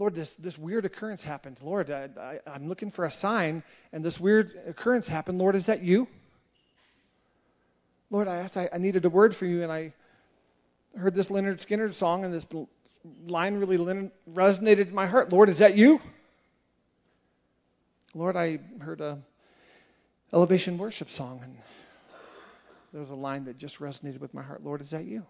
Lord, 0.00 0.14
this, 0.14 0.32
this 0.38 0.56
weird 0.56 0.86
occurrence 0.86 1.22
happened. 1.22 1.58
Lord, 1.62 1.90
I, 1.90 2.08
I, 2.18 2.50
I'm 2.50 2.68
looking 2.68 2.90
for 2.90 3.04
a 3.04 3.10
sign, 3.10 3.62
and 3.92 4.02
this 4.02 4.18
weird 4.18 4.50
occurrence 4.66 5.06
happened. 5.06 5.36
Lord, 5.36 5.54
is 5.54 5.66
that 5.66 5.82
you? 5.82 6.08
Lord, 8.08 8.26
I 8.26 8.36
asked, 8.36 8.56
I, 8.56 8.70
I 8.72 8.78
needed 8.78 9.04
a 9.04 9.10
word 9.10 9.36
for 9.36 9.44
you, 9.44 9.62
and 9.62 9.70
I 9.70 9.92
heard 10.96 11.14
this 11.14 11.26
Lynyrd 11.26 11.62
Skynyrd 11.66 11.92
song, 11.92 12.24
and 12.24 12.32
this 12.32 12.46
line 13.26 13.56
really 13.56 13.76
resonated 14.32 14.88
in 14.88 14.94
my 14.94 15.06
heart. 15.06 15.34
Lord, 15.34 15.50
is 15.50 15.58
that 15.58 15.76
you? 15.76 15.98
Lord, 18.14 18.36
I 18.36 18.58
heard 18.80 19.02
a 19.02 19.18
elevation 20.32 20.78
worship 20.78 21.10
song, 21.10 21.40
and 21.44 21.54
there 22.92 23.02
was 23.02 23.10
a 23.10 23.14
line 23.14 23.44
that 23.44 23.58
just 23.58 23.80
resonated 23.80 24.20
with 24.20 24.32
my 24.32 24.42
heart. 24.42 24.64
Lord, 24.64 24.80
is 24.80 24.92
that 24.92 25.04
you? 25.04 25.26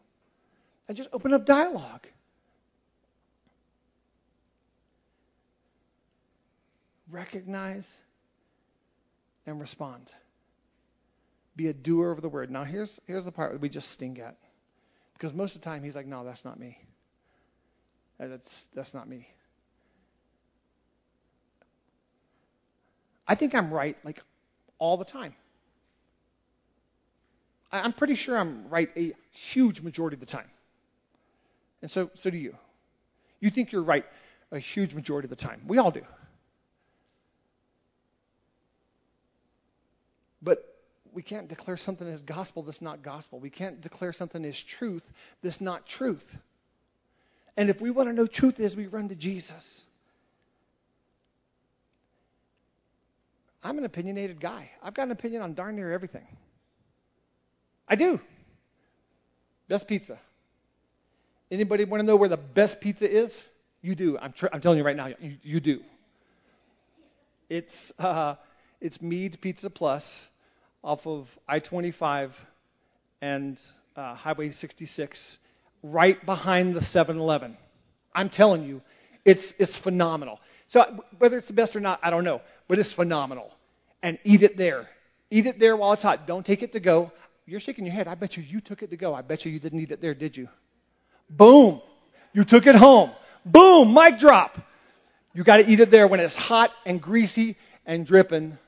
And 0.87 0.97
just 0.97 1.09
open 1.13 1.35
up 1.35 1.45
dialogue. 1.45 2.07
Recognize 7.11 7.87
and 9.47 9.61
respond. 9.61 10.11
Be 11.57 11.69
a 11.69 11.73
doer 11.73 12.11
of 12.13 12.23
the 12.23 12.29
word. 12.29 12.51
Now, 12.51 12.65
here's, 12.65 12.99
here's 13.07 13.25
the 13.25 13.33
part 13.33 13.61
we 13.61 13.69
just 13.69 13.91
sting 13.91 14.21
at. 14.21 14.37
Because 15.15 15.35
most 15.35 15.55
of 15.55 15.61
the 15.61 15.65
time, 15.65 15.83
he's 15.83 15.95
like, 15.95 16.07
no, 16.07 16.25
that's 16.25 16.45
not 16.45 16.59
me. 16.59 16.79
Uh, 18.19 18.29
that's, 18.29 18.65
that's 18.75 18.95
not 18.95 19.09
me. 19.09 19.27
I 23.27 23.35
think 23.35 23.55
I'm 23.55 23.73
right 23.73 23.97
like 24.05 24.21
all 24.79 24.97
the 24.97 25.05
time. 25.05 25.35
I'm 27.71 27.93
pretty 27.93 28.17
sure 28.17 28.37
I'm 28.37 28.69
right 28.69 28.89
a 28.97 29.13
huge 29.53 29.81
majority 29.81 30.17
of 30.17 30.21
the 30.21 30.27
time. 30.27 30.49
And 31.83 31.91
so, 31.91 32.11
so 32.15 32.31
do 32.31 32.37
you. 32.37 32.57
You 33.39 33.51
think 33.51 33.73
you're 33.73 33.85
right 33.85 34.05
a 34.51 34.59
huge 34.59 34.95
majority 34.95 35.27
of 35.27 35.31
the 35.31 35.37
time. 35.37 35.63
We 35.69 35.79
all 35.79 35.93
do. 35.93 36.03
But 40.43 40.65
we 41.13 41.23
can't 41.23 41.49
declare 41.49 41.77
something 41.77 42.07
as 42.07 42.21
gospel 42.21 42.63
that's 42.63 42.81
not 42.81 43.03
gospel. 43.03 43.41
We 43.41 43.51
can't 43.51 43.81
declare 43.81 44.13
something 44.13 44.45
as 44.45 44.61
truth 44.79 45.05
that's 45.43 45.61
not 45.61 45.87
truth. 45.87 46.25
And 47.57 47.69
if 47.69 47.81
we 47.81 47.91
want 47.91 48.09
to 48.09 48.13
know 48.13 48.27
truth 48.27 48.61
is, 48.61 48.77
we 48.77 48.87
run 48.87 49.09
to 49.09 49.15
Jesus. 49.15 49.83
I'm 53.63 53.77
an 53.79 53.85
opinionated 53.85 54.41
guy. 54.41 54.71
I've 54.83 54.95
got 54.95 55.05
an 55.05 55.11
opinion 55.11 55.43
on 55.43 55.55
darn 55.55 55.77
near 55.77 55.93
everything. 55.93 56.27
I 57.87 57.97
do. 57.97 58.21
Best 59.69 59.87
pizza. 59.87 60.19
Anybody 61.51 61.85
want 61.85 62.01
to 62.01 62.07
know 62.07 62.17
where 62.17 62.29
the 62.29 62.37
best 62.37 62.81
pizza 62.81 63.11
is? 63.11 63.37
You 63.83 63.95
do. 63.95 64.17
I'm, 64.17 64.33
tr- 64.33 64.47
I'm 64.53 64.61
telling 64.61 64.79
you 64.79 64.85
right 64.85 64.97
now, 64.97 65.09
you, 65.09 65.37
you 65.43 65.61
do. 65.61 65.81
It's 67.49 67.93
uh, 67.99 68.37
it's 68.81 69.01
Mead 69.01 69.39
Pizza 69.41 69.71
Plus 69.71 70.29
off 70.83 71.07
of 71.07 71.29
I-25 71.47 72.33
and 73.21 73.59
uh, 73.97 74.15
Highway 74.15 74.51
66, 74.51 75.39
right 75.83 76.25
behind 76.25 76.75
the 76.75 76.81
7-Eleven. 76.81 77.57
I'm 78.15 78.31
telling 78.31 78.65
you, 78.65 78.81
it's 79.25 79.53
it's 79.59 79.77
phenomenal. 79.79 80.41
So 80.69 81.05
whether 81.19 81.37
it's 81.37 81.47
the 81.47 81.53
best 81.53 81.77
or 81.77 81.81
not, 81.81 82.01
I 82.03 82.11
don't 82.11 82.25
know, 82.25 82.41
but 82.69 82.79
it's 82.79 82.93
phenomenal. 82.93 83.51
And 84.03 84.19
eat 84.25 84.43
it 84.43 84.57
there. 84.57 84.89
Eat 85.31 85.47
it 85.47 85.61
there 85.61 85.77
while 85.77 85.93
it's 85.93 86.03
hot. 86.03 86.27
Don't 86.27 86.45
take 86.45 86.63
it 86.63 86.73
to 86.73 86.81
go. 86.81 87.13
You're 87.47 87.61
shaking 87.61 87.85
your 87.85 87.95
head. 87.95 88.09
I 88.09 88.15
bet 88.15 88.37
you 88.37 88.43
you 88.43 88.61
took 88.61 88.83
it 88.83 88.91
to 88.91 88.97
go. 88.97 89.15
I 89.15 89.23
bet 89.23 89.45
you 89.45 89.53
you 89.53 89.61
didn't 89.61 89.81
eat 89.81 89.91
it 89.93 90.01
there, 90.01 90.15
did 90.15 90.37
you? 90.37 90.49
Boom. 91.29 91.83
You 92.33 92.45
took 92.45 92.67
it 92.67 92.75
home. 92.75 93.11
Boom. 93.45 93.93
Mic 93.93 94.19
drop. 94.19 94.57
You 95.35 95.45
got 95.45 95.57
to 95.57 95.69
eat 95.69 95.81
it 95.81 95.91
there 95.91 96.09
when 96.09 96.21
it's 96.21 96.35
hot 96.35 96.71
and 96.87 97.01
greasy 97.01 97.57
and 97.85 98.07
dripping. 98.07 98.59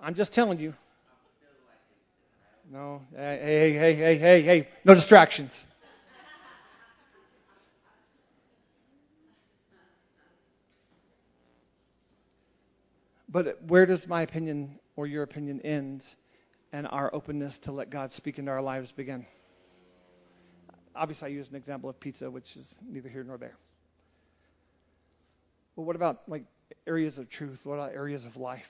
I'm 0.00 0.14
just 0.14 0.32
telling 0.32 0.60
you. 0.60 0.74
No. 2.70 3.02
Hey, 3.14 3.38
hey, 3.42 3.72
hey, 3.72 3.94
hey, 3.94 4.18
hey, 4.18 4.42
hey. 4.42 4.68
No 4.84 4.94
distractions. 4.94 5.52
But 13.30 13.62
where 13.66 13.86
does 13.86 14.06
my 14.06 14.22
opinion 14.22 14.78
or 14.96 15.06
your 15.06 15.22
opinion 15.22 15.60
end 15.62 16.04
and 16.72 16.86
our 16.86 17.14
openness 17.14 17.58
to 17.64 17.72
let 17.72 17.90
God 17.90 18.12
speak 18.12 18.38
into 18.38 18.50
our 18.50 18.62
lives 18.62 18.92
begin? 18.92 19.26
Obviously, 20.94 21.26
I 21.26 21.30
used 21.30 21.50
an 21.50 21.56
example 21.56 21.90
of 21.90 22.00
pizza, 22.00 22.30
which 22.30 22.56
is 22.56 22.66
neither 22.86 23.08
here 23.08 23.24
nor 23.24 23.36
there. 23.36 23.56
Well, 25.76 25.86
what 25.86 25.96
about 25.96 26.22
like 26.28 26.44
areas 26.86 27.18
of 27.18 27.28
truth? 27.28 27.60
What 27.64 27.74
about 27.74 27.92
areas 27.92 28.24
of 28.24 28.36
life? 28.36 28.66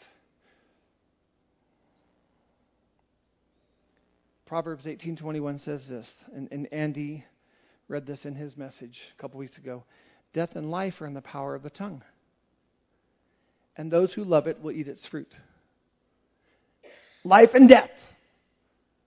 Proverbs 4.49 4.87
18:21 4.87 5.61
says 5.61 5.87
this, 5.87 6.11
and, 6.35 6.49
and 6.51 6.73
Andy 6.73 7.23
read 7.87 8.07
this 8.07 8.25
in 8.25 8.35
his 8.35 8.57
message 8.57 8.99
a 9.15 9.21
couple 9.21 9.39
weeks 9.39 9.59
ago. 9.59 9.85
Death 10.33 10.57
and 10.57 10.71
life 10.71 11.03
are 11.03 11.07
in 11.07 11.13
the 11.13 11.21
power 11.21 11.55
of 11.55 11.63
the 11.63 11.69
tongue, 11.69 12.03
and 13.77 13.91
those 13.91 14.15
who 14.15 14.25
love 14.25 14.47
it 14.47 14.63
will 14.63 14.73
eat 14.73 14.89
its 14.89 15.07
fruit. 15.07 15.29
Life 17.25 17.51
and 17.53 17.69
death 17.69 17.91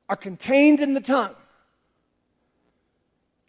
are 0.08 0.16
contained 0.16 0.80
in 0.80 0.94
the 0.94 1.02
tongue. 1.02 1.34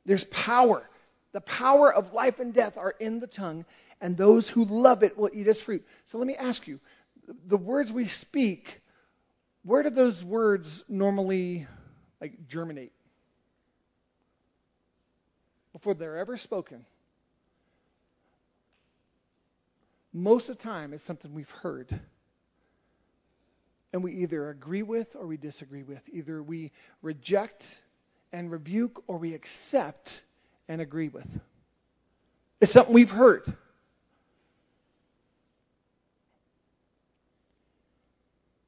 There's 0.07 0.25
power. 0.25 0.89
The 1.33 1.43
power 1.43 1.93
of 1.93 2.15
life 2.15 2.39
and 2.39 2.55
death 2.55 2.79
are 2.79 2.95
in 3.01 3.21
the 3.21 3.27
tongue, 3.27 3.67
and 4.01 4.17
those 4.17 4.49
who 4.49 4.65
love 4.65 5.03
it 5.03 5.19
will 5.19 5.31
eat 5.31 5.47
its 5.47 5.61
fruit. 5.61 5.85
So 6.07 6.17
let 6.17 6.27
me 6.27 6.37
ask 6.37 6.67
you 6.67 6.81
the 7.49 7.59
words 7.59 7.93
we 7.93 8.09
speak, 8.09 8.81
where 9.63 9.83
do 9.83 9.91
those 9.91 10.25
words 10.25 10.85
normally 10.89 11.67
like 12.23 12.49
germinate? 12.49 12.93
Before 15.73 15.93
they're 15.95 16.19
ever 16.19 16.37
spoken. 16.37 16.87
Most 20.13 20.49
of 20.49 20.57
the 20.57 20.63
time, 20.63 20.93
it's 20.93 21.05
something 21.05 21.35
we've 21.35 21.49
heard. 21.49 21.89
And 23.93 24.05
we 24.05 24.13
either 24.23 24.51
agree 24.51 24.83
with 24.85 25.09
or 25.17 25.27
we 25.27 25.37
disagree 25.37 25.83
with. 25.83 26.01
Either 26.13 26.43
we 26.43 26.71
reject 27.03 27.65
and 28.33 28.51
rebuke 28.51 29.03
or 29.09 29.19
we 29.19 29.35
accept 29.35 30.23
and 30.69 30.81
agree 30.81 31.09
with. 31.09 31.27
It's 32.61 32.73
something 32.73 32.95
we've 32.95 33.11
heard. 33.11 33.43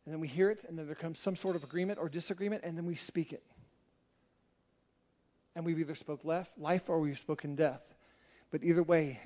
And 0.04 0.12
then 0.12 0.20
we 0.20 0.28
hear 0.28 0.50
it, 0.50 0.64
and 0.68 0.78
then 0.78 0.86
there 0.86 0.94
comes 0.94 1.18
some 1.20 1.36
sort 1.36 1.56
of 1.56 1.64
agreement 1.64 1.98
or 1.98 2.08
disagreement, 2.08 2.62
and 2.64 2.76
then 2.76 2.86
we 2.86 2.96
speak 2.96 3.32
it. 3.32 3.42
And 5.56 5.64
we've 5.64 5.78
either 5.78 5.94
spoke 5.94 6.24
life 6.24 6.82
or 6.88 7.00
we've 7.00 7.16
spoken 7.18 7.54
death. 7.54 7.80
But 8.50 8.62
either 8.64 8.82
way, 8.82 9.18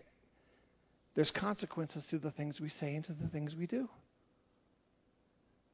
there's 1.14 1.30
consequences 1.30 2.06
to 2.10 2.18
the 2.18 2.30
things 2.30 2.60
we 2.60 2.68
say 2.68 2.94
and 2.94 3.04
to 3.06 3.12
the 3.12 3.28
things 3.28 3.54
we 3.56 3.66
do. 3.66 3.88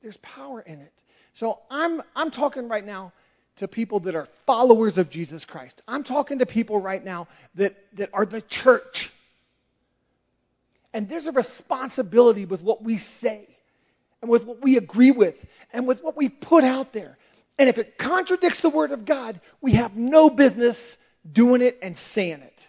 There's 0.00 0.16
power 0.18 0.60
in 0.60 0.80
it. 0.80 0.92
So 1.34 1.58
I'm, 1.70 2.00
I'm 2.14 2.30
talking 2.30 2.68
right 2.68 2.84
now 2.84 3.12
to 3.56 3.68
people 3.68 4.00
that 4.00 4.14
are 4.14 4.28
followers 4.46 4.98
of 4.98 5.10
Jesus 5.10 5.44
Christ. 5.44 5.82
I'm 5.86 6.04
talking 6.04 6.38
to 6.38 6.46
people 6.46 6.80
right 6.80 7.04
now 7.04 7.28
that, 7.56 7.76
that 7.94 8.10
are 8.12 8.26
the 8.26 8.42
church. 8.42 9.10
And 10.92 11.08
there's 11.08 11.26
a 11.26 11.32
responsibility 11.32 12.46
with 12.46 12.62
what 12.62 12.82
we 12.82 12.98
say 12.98 13.53
and 14.24 14.30
with 14.30 14.46
what 14.46 14.62
we 14.62 14.78
agree 14.78 15.10
with 15.10 15.34
and 15.70 15.86
with 15.86 16.02
what 16.02 16.16
we 16.16 16.30
put 16.30 16.64
out 16.64 16.94
there. 16.94 17.18
And 17.58 17.68
if 17.68 17.76
it 17.76 17.98
contradicts 17.98 18.62
the 18.62 18.70
Word 18.70 18.90
of 18.90 19.04
God, 19.04 19.38
we 19.60 19.74
have 19.74 19.94
no 19.94 20.30
business 20.30 20.96
doing 21.30 21.60
it 21.60 21.76
and 21.82 21.94
saying 21.94 22.40
it. 22.40 22.68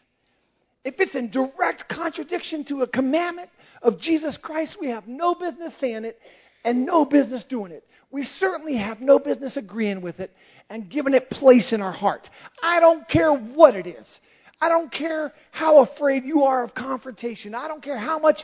If 0.83 0.95
it's 0.99 1.15
in 1.15 1.29
direct 1.29 1.87
contradiction 1.89 2.65
to 2.65 2.81
a 2.81 2.87
commandment 2.87 3.49
of 3.81 4.01
Jesus 4.01 4.35
Christ, 4.35 4.77
we 4.81 4.89
have 4.89 5.07
no 5.07 5.33
business 5.33 5.73
saying 5.79 6.03
it 6.03 6.19
and 6.65 6.85
no 6.85 7.05
business 7.05 7.45
doing 7.45 7.71
it. 7.71 7.87
We 8.11 8.23
certainly 8.23 8.75
have 8.75 8.99
no 8.99 9.17
business 9.17 9.55
agreeing 9.55 10.01
with 10.01 10.19
it 10.19 10.31
and 10.69 10.89
giving 10.89 11.13
it 11.13 11.29
place 11.29 11.71
in 11.71 11.81
our 11.81 11.93
heart. 11.93 12.29
I 12.61 12.81
don't 12.81 13.07
care 13.07 13.31
what 13.31 13.77
it 13.77 13.87
is. 13.87 14.19
I 14.59 14.67
don't 14.67 14.91
care 14.91 15.31
how 15.51 15.79
afraid 15.79 16.25
you 16.25 16.43
are 16.43 16.65
of 16.65 16.75
confrontation. 16.75 17.55
I 17.55 17.69
don't 17.69 17.81
care 17.81 17.97
how 17.97 18.19
much 18.19 18.43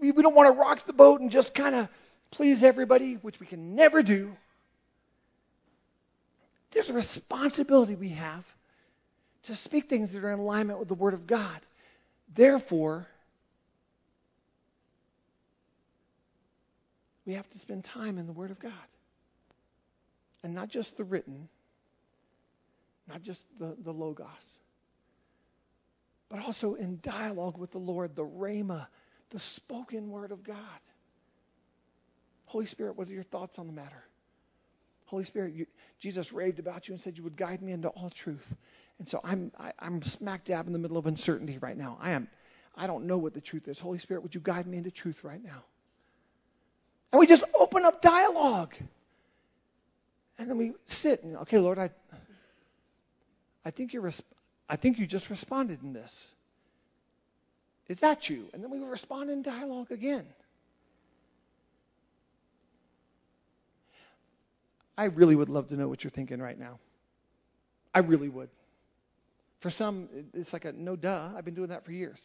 we 0.00 0.10
don't 0.10 0.34
want 0.34 0.52
to 0.52 0.58
rock 0.58 0.86
the 0.86 0.94
boat 0.94 1.20
and 1.20 1.30
just 1.30 1.54
kind 1.54 1.74
of 1.74 1.88
please 2.30 2.62
everybody, 2.62 3.14
which 3.14 3.40
we 3.40 3.46
can 3.46 3.74
never 3.74 4.02
do. 4.02 4.30
There's 6.72 6.88
a 6.88 6.94
responsibility 6.94 7.94
we 7.94 8.10
have 8.10 8.44
to 9.44 9.56
speak 9.56 9.88
things 9.88 10.12
that 10.12 10.22
are 10.22 10.30
in 10.30 10.38
alignment 10.38 10.78
with 10.78 10.88
the 10.88 10.94
Word 10.94 11.14
of 11.14 11.26
God. 11.26 11.60
Therefore, 12.36 13.06
we 17.26 17.34
have 17.34 17.48
to 17.50 17.58
spend 17.58 17.84
time 17.84 18.18
in 18.18 18.26
the 18.26 18.32
Word 18.32 18.50
of 18.50 18.60
God. 18.60 18.72
And 20.42 20.54
not 20.54 20.68
just 20.68 20.96
the 20.96 21.04
written, 21.04 21.48
not 23.08 23.22
just 23.22 23.40
the, 23.58 23.76
the 23.84 23.90
Logos, 23.90 24.26
but 26.30 26.38
also 26.38 26.74
in 26.74 27.00
dialogue 27.02 27.58
with 27.58 27.72
the 27.72 27.78
Lord, 27.78 28.14
the 28.14 28.24
Rhema, 28.24 28.86
the 29.30 29.40
spoken 29.56 30.10
Word 30.10 30.32
of 30.32 30.44
God. 30.44 30.56
Holy 32.50 32.66
Spirit, 32.66 32.98
what 32.98 33.06
are 33.06 33.12
your 33.12 33.22
thoughts 33.22 33.60
on 33.60 33.68
the 33.68 33.72
matter? 33.72 34.02
Holy 35.06 35.22
Spirit, 35.22 35.54
you, 35.54 35.66
Jesus 36.00 36.32
raved 36.32 36.58
about 36.58 36.88
you 36.88 36.94
and 36.94 37.00
said 37.00 37.16
you 37.16 37.22
would 37.22 37.36
guide 37.36 37.62
me 37.62 37.70
into 37.70 37.86
all 37.88 38.10
truth. 38.10 38.44
And 38.98 39.08
so 39.08 39.20
I'm, 39.22 39.52
I, 39.56 39.68
am 39.68 39.72
i 39.78 39.86
am 39.86 40.02
smack 40.02 40.46
dab 40.46 40.66
in 40.66 40.72
the 40.72 40.78
middle 40.80 40.96
of 40.96 41.06
uncertainty 41.06 41.58
right 41.58 41.76
now. 41.76 41.96
I 42.00 42.10
am, 42.10 42.26
I 42.74 42.88
don't 42.88 43.06
know 43.06 43.18
what 43.18 43.34
the 43.34 43.40
truth 43.40 43.68
is. 43.68 43.78
Holy 43.78 44.00
Spirit, 44.00 44.24
would 44.24 44.34
you 44.34 44.40
guide 44.40 44.66
me 44.66 44.78
into 44.78 44.90
truth 44.90 45.22
right 45.22 45.42
now? 45.42 45.62
And 47.12 47.20
we 47.20 47.28
just 47.28 47.44
open 47.54 47.84
up 47.84 48.02
dialogue. 48.02 48.74
And 50.36 50.50
then 50.50 50.58
we 50.58 50.72
sit 50.86 51.22
and, 51.22 51.36
okay, 51.38 51.58
Lord, 51.58 51.78
I, 51.78 51.90
I 53.64 53.70
think 53.70 53.92
you're, 53.92 54.10
I 54.68 54.74
think 54.74 54.98
you 54.98 55.06
just 55.06 55.30
responded 55.30 55.84
in 55.84 55.92
this. 55.92 56.12
Is 57.88 58.00
that 58.00 58.28
you? 58.28 58.46
And 58.52 58.62
then 58.62 58.72
we 58.72 58.80
respond 58.80 59.30
in 59.30 59.42
dialogue 59.42 59.92
again. 59.92 60.26
I 65.00 65.04
really 65.04 65.34
would 65.34 65.48
love 65.48 65.68
to 65.68 65.76
know 65.76 65.88
what 65.88 66.04
you're 66.04 66.10
thinking 66.10 66.40
right 66.40 66.58
now. 66.58 66.78
I 67.94 68.00
really 68.00 68.28
would. 68.28 68.50
For 69.62 69.70
some, 69.70 70.10
it's 70.34 70.52
like 70.52 70.66
a 70.66 70.72
no 70.72 70.94
duh. 70.94 71.30
I've 71.34 71.46
been 71.46 71.54
doing 71.54 71.70
that 71.70 71.86
for 71.86 71.92
years. 71.92 72.18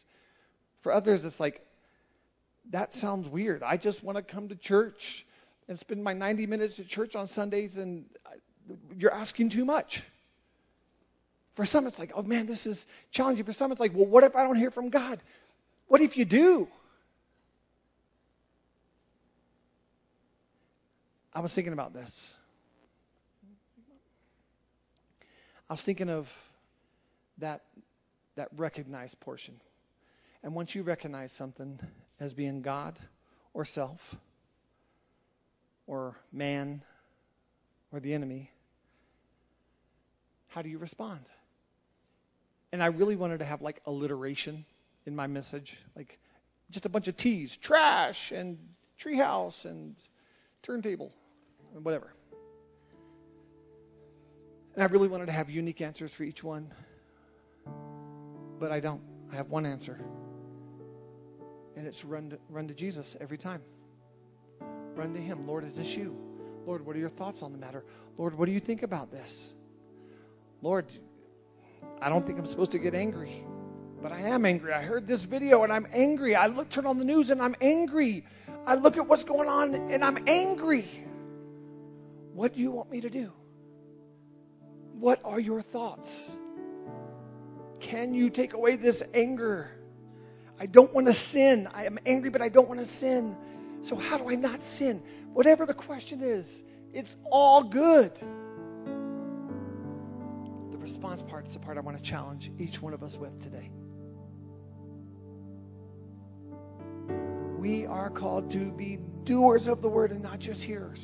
For 0.82 0.92
others, 0.92 1.24
it's 1.24 1.40
like, 1.40 1.62
that 2.72 2.92
sounds 2.92 3.30
weird. 3.30 3.62
I 3.62 3.78
just 3.78 4.04
want 4.04 4.18
to 4.18 4.22
come 4.22 4.50
to 4.50 4.56
church 4.56 5.24
and 5.68 5.78
spend 5.78 6.04
my 6.04 6.12
90 6.12 6.44
minutes 6.44 6.78
at 6.78 6.86
church 6.86 7.16
on 7.16 7.28
Sundays, 7.28 7.78
and 7.78 8.04
uh, 8.26 8.74
you're 8.94 9.14
asking 9.14 9.48
too 9.48 9.64
much. 9.64 10.02
For 11.54 11.64
some, 11.64 11.86
it's 11.86 11.98
like, 11.98 12.12
oh 12.14 12.24
man, 12.24 12.46
this 12.46 12.66
is 12.66 12.84
challenging. 13.10 13.46
For 13.46 13.54
some, 13.54 13.72
it's 13.72 13.80
like, 13.80 13.92
well, 13.94 14.04
what 14.04 14.22
if 14.22 14.36
I 14.36 14.42
don't 14.42 14.56
hear 14.56 14.70
from 14.70 14.90
God? 14.90 15.22
What 15.88 16.02
if 16.02 16.18
you 16.18 16.26
do? 16.26 16.68
I 21.32 21.40
was 21.40 21.54
thinking 21.54 21.72
about 21.72 21.94
this. 21.94 22.36
I 25.68 25.72
was 25.72 25.82
thinking 25.82 26.08
of 26.08 26.26
that, 27.38 27.62
that 28.36 28.48
recognized 28.56 29.18
portion. 29.20 29.60
And 30.42 30.54
once 30.54 30.74
you 30.74 30.82
recognize 30.82 31.32
something 31.32 31.80
as 32.20 32.34
being 32.34 32.62
God 32.62 32.96
or 33.52 33.64
self 33.64 34.00
or 35.86 36.16
man 36.32 36.82
or 37.92 38.00
the 38.00 38.14
enemy, 38.14 38.50
how 40.48 40.62
do 40.62 40.68
you 40.68 40.78
respond? 40.78 41.20
And 42.72 42.82
I 42.82 42.86
really 42.86 43.16
wanted 43.16 43.38
to 43.38 43.44
have 43.44 43.60
like 43.60 43.80
alliteration 43.86 44.64
in 45.04 45.16
my 45.16 45.26
message, 45.26 45.76
like 45.96 46.18
just 46.70 46.86
a 46.86 46.88
bunch 46.88 47.08
of 47.08 47.16
T's, 47.16 47.56
trash 47.60 48.32
and 48.32 48.58
treehouse 49.02 49.64
and 49.64 49.96
turntable 50.62 51.12
and 51.74 51.84
whatever. 51.84 52.12
And 54.76 54.82
I 54.82 54.86
really 54.86 55.08
wanted 55.08 55.26
to 55.26 55.32
have 55.32 55.48
unique 55.48 55.80
answers 55.80 56.12
for 56.12 56.22
each 56.22 56.44
one. 56.44 56.70
But 58.60 58.70
I 58.70 58.80
don't. 58.80 59.00
I 59.32 59.36
have 59.36 59.48
one 59.48 59.64
answer. 59.64 59.98
And 61.76 61.86
it's 61.86 62.04
run 62.04 62.30
to, 62.30 62.38
run 62.50 62.68
to 62.68 62.74
Jesus 62.74 63.16
every 63.18 63.38
time. 63.38 63.62
Run 64.94 65.14
to 65.14 65.20
Him. 65.20 65.46
Lord, 65.46 65.64
is 65.64 65.76
this 65.76 65.88
you? 65.88 66.14
Lord, 66.66 66.84
what 66.84 66.94
are 66.94 66.98
your 66.98 67.08
thoughts 67.08 67.42
on 67.42 67.52
the 67.52 67.58
matter? 67.58 67.84
Lord, 68.18 68.36
what 68.36 68.46
do 68.46 68.52
you 68.52 68.60
think 68.60 68.82
about 68.82 69.10
this? 69.10 69.32
Lord, 70.60 70.86
I 72.00 72.10
don't 72.10 72.26
think 72.26 72.38
I'm 72.38 72.46
supposed 72.46 72.72
to 72.72 72.78
get 72.78 72.94
angry, 72.94 73.44
but 74.02 74.12
I 74.12 74.20
am 74.20 74.44
angry. 74.44 74.72
I 74.72 74.82
heard 74.82 75.06
this 75.06 75.22
video 75.22 75.62
and 75.64 75.72
I'm 75.72 75.86
angry. 75.92 76.34
I 76.34 76.48
look, 76.48 76.70
turn 76.70 76.86
on 76.86 76.98
the 76.98 77.04
news 77.04 77.30
and 77.30 77.40
I'm 77.40 77.54
angry. 77.60 78.24
I 78.66 78.74
look 78.74 78.96
at 78.96 79.06
what's 79.06 79.24
going 79.24 79.48
on 79.48 79.74
and 79.74 80.04
I'm 80.04 80.26
angry. 80.26 80.86
What 82.34 82.54
do 82.54 82.60
you 82.60 82.70
want 82.70 82.90
me 82.90 83.00
to 83.02 83.10
do? 83.10 83.32
What 84.98 85.20
are 85.24 85.38
your 85.38 85.60
thoughts? 85.62 86.08
Can 87.80 88.14
you 88.14 88.30
take 88.30 88.54
away 88.54 88.76
this 88.76 89.02
anger? 89.12 89.70
I 90.58 90.64
don't 90.66 90.94
want 90.94 91.06
to 91.06 91.12
sin. 91.12 91.68
I 91.72 91.84
am 91.84 91.98
angry, 92.06 92.30
but 92.30 92.40
I 92.40 92.48
don't 92.48 92.66
want 92.68 92.80
to 92.80 92.86
sin. 92.86 93.36
So, 93.82 93.96
how 93.96 94.16
do 94.16 94.30
I 94.30 94.36
not 94.36 94.62
sin? 94.62 95.02
Whatever 95.34 95.66
the 95.66 95.74
question 95.74 96.22
is, 96.22 96.46
it's 96.94 97.14
all 97.30 97.62
good. 97.62 98.12
The 100.70 100.78
response 100.78 101.20
part 101.22 101.46
is 101.46 101.52
the 101.52 101.60
part 101.60 101.76
I 101.76 101.80
want 101.80 101.98
to 101.98 102.02
challenge 102.02 102.50
each 102.58 102.80
one 102.80 102.94
of 102.94 103.02
us 103.02 103.16
with 103.20 103.38
today. 103.42 103.70
We 107.58 107.84
are 107.84 108.08
called 108.08 108.50
to 108.52 108.70
be 108.70 108.98
doers 109.24 109.66
of 109.66 109.82
the 109.82 109.88
word 109.88 110.10
and 110.10 110.22
not 110.22 110.38
just 110.38 110.62
hearers. 110.62 111.00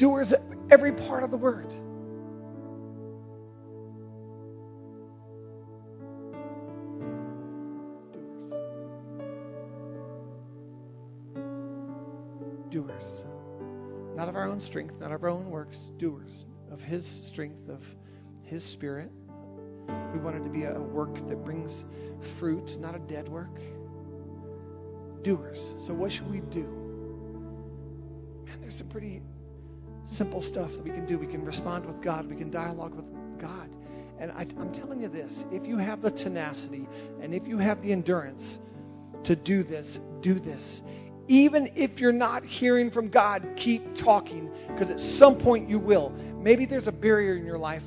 Doers 0.00 0.32
of 0.32 0.40
every 0.70 0.92
part 0.92 1.24
of 1.24 1.30
the 1.30 1.36
word. 1.36 1.68
Doers. 12.70 13.02
Not 14.16 14.30
of 14.30 14.36
our 14.36 14.48
own 14.48 14.58
strength, 14.62 14.98
not 15.00 15.12
of 15.12 15.22
our 15.22 15.28
own 15.28 15.50
works, 15.50 15.76
doers 15.98 16.46
of 16.72 16.80
His 16.80 17.04
strength, 17.26 17.68
of 17.68 17.82
His 18.40 18.64
Spirit. 18.64 19.10
We 20.14 20.18
want 20.18 20.34
it 20.36 20.44
to 20.44 20.50
be 20.50 20.62
a 20.62 20.80
work 20.80 21.14
that 21.28 21.44
brings 21.44 21.84
fruit, 22.38 22.80
not 22.80 22.94
a 22.94 23.00
dead 23.00 23.28
work. 23.28 23.54
Doers. 25.22 25.60
So, 25.86 25.92
what 25.92 26.10
should 26.10 26.30
we 26.30 26.40
do? 26.40 26.64
Man, 28.46 28.62
there's 28.62 28.76
some 28.78 28.88
pretty 28.88 29.20
simple 30.20 30.42
stuff 30.42 30.70
that 30.72 30.84
we 30.84 30.90
can 30.90 31.06
do. 31.06 31.16
We 31.16 31.26
can 31.26 31.42
respond 31.46 31.86
with 31.86 32.02
God, 32.02 32.28
we 32.28 32.36
can 32.36 32.50
dialogue 32.50 32.94
with 32.94 33.06
God. 33.40 33.70
And 34.18 34.30
I, 34.32 34.42
am 34.42 34.70
telling 34.70 35.00
you 35.00 35.08
this 35.08 35.46
if 35.50 35.66
you 35.66 35.78
have 35.78 36.02
the 36.02 36.10
tenacity 36.10 36.86
and 37.22 37.32
if 37.32 37.46
you 37.46 37.56
have 37.56 37.80
the 37.80 37.90
endurance 37.90 38.58
to 39.24 39.34
do 39.34 39.62
this, 39.62 39.98
do 40.20 40.34
this. 40.38 40.82
Even 41.26 41.72
if 41.74 42.00
you're 42.00 42.12
not 42.12 42.44
hearing 42.44 42.90
from 42.90 43.08
God, 43.08 43.48
keep 43.56 43.96
talking 43.96 44.50
because 44.68 44.90
at 44.90 45.00
some 45.00 45.38
point 45.38 45.70
you 45.70 45.78
will. 45.78 46.10
Maybe 46.36 46.66
there's 46.66 46.86
a 46.86 46.92
barrier 46.92 47.34
in 47.36 47.46
your 47.46 47.56
life 47.56 47.82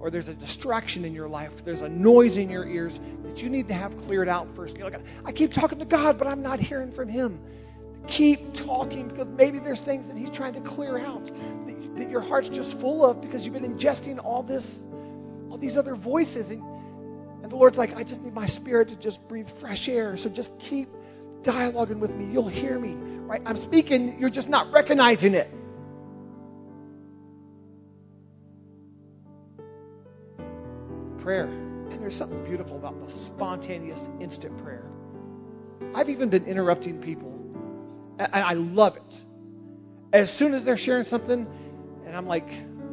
or 0.00 0.10
there's 0.10 0.28
a 0.28 0.34
distraction 0.34 1.04
in 1.04 1.12
your 1.12 1.28
life, 1.28 1.52
there's 1.66 1.82
a 1.82 1.88
noise 1.90 2.38
in 2.38 2.48
your 2.48 2.66
ears 2.66 2.98
that 3.22 3.36
you 3.36 3.50
need 3.50 3.68
to 3.68 3.74
have 3.74 3.94
cleared 3.98 4.30
out 4.30 4.48
first. 4.56 4.78
You're 4.78 4.88
like, 4.88 5.02
I 5.26 5.32
keep 5.32 5.52
talking 5.52 5.78
to 5.80 5.84
God, 5.84 6.18
but 6.18 6.26
I'm 6.26 6.40
not 6.40 6.58
hearing 6.58 6.90
from 6.90 7.10
Him. 7.10 7.38
Keep 8.08 8.54
talking 8.54 9.08
because 9.08 9.26
maybe 9.36 9.58
there's 9.58 9.80
things 9.80 10.06
that 10.06 10.16
He's 10.16 10.30
trying 10.30 10.54
to 10.54 10.60
clear 10.60 10.98
out 10.98 11.28
that, 11.98 12.10
your 12.10 12.20
heart's 12.20 12.48
just 12.48 12.78
full 12.80 13.04
of 13.04 13.20
because 13.20 13.44
you've 13.44 13.54
been 13.54 13.64
ingesting 13.64 14.22
all 14.22 14.42
this, 14.42 14.80
all 15.50 15.58
these 15.58 15.76
other 15.76 15.94
voices. 15.94 16.50
And, 16.50 16.62
and 17.42 17.50
the 17.50 17.56
Lord's 17.56 17.76
like, 17.76 17.90
I 17.94 18.02
just 18.02 18.20
need 18.20 18.34
my 18.34 18.46
spirit 18.46 18.88
to 18.88 18.96
just 18.96 19.18
breathe 19.28 19.48
fresh 19.60 19.88
air. 19.88 20.16
So 20.16 20.28
just 20.28 20.50
keep 20.58 20.88
dialoguing 21.42 21.98
with 21.98 22.10
me. 22.10 22.32
You'll 22.32 22.48
hear 22.48 22.78
me. 22.78 22.94
Right? 23.26 23.42
I'm 23.44 23.60
speaking, 23.62 24.18
you're 24.20 24.30
just 24.30 24.48
not 24.48 24.72
recognizing 24.72 25.34
it. 25.34 25.48
Prayer. 31.20 31.46
And 31.46 32.00
there's 32.00 32.16
something 32.16 32.44
beautiful 32.44 32.76
about 32.76 33.00
the 33.04 33.10
spontaneous, 33.10 34.00
instant 34.20 34.56
prayer. 34.62 34.84
I've 35.94 36.08
even 36.08 36.30
been 36.30 36.44
interrupting 36.44 37.00
people, 37.00 37.32
and 38.18 38.28
I 38.32 38.52
love 38.54 38.96
it. 38.96 39.14
As 40.12 40.30
soon 40.38 40.54
as 40.54 40.64
they're 40.64 40.76
sharing 40.76 41.04
something, 41.04 41.46
and 42.06 42.16
I'm 42.16 42.26
like, 42.26 42.48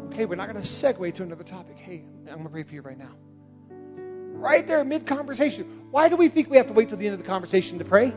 okay, 0.08 0.26
we're 0.26 0.36
not 0.36 0.52
going 0.52 0.62
to 0.62 0.67
segue 0.67 1.13
to 1.15 1.23
another 1.23 1.43
topic. 1.43 1.78
Hey, 1.78 2.04
I'm 2.28 2.34
going 2.34 2.43
to 2.43 2.49
pray 2.49 2.63
for 2.63 2.73
you 2.73 2.82
right 2.82 2.97
now. 2.97 3.12
Right 3.69 4.67
there, 4.67 4.84
mid 4.84 5.08
conversation. 5.08 5.88
Why 5.91 6.10
do 6.10 6.17
we 6.17 6.28
think 6.30 6.49
we 6.49 6.58
have 6.58 6.67
to 6.67 6.73
wait 6.73 6.89
till 6.89 6.97
the 6.97 7.06
end 7.06 7.13
of 7.13 7.21
the 7.21 7.28
conversation 7.28 7.78
to 7.78 7.86
pray? 7.86 8.13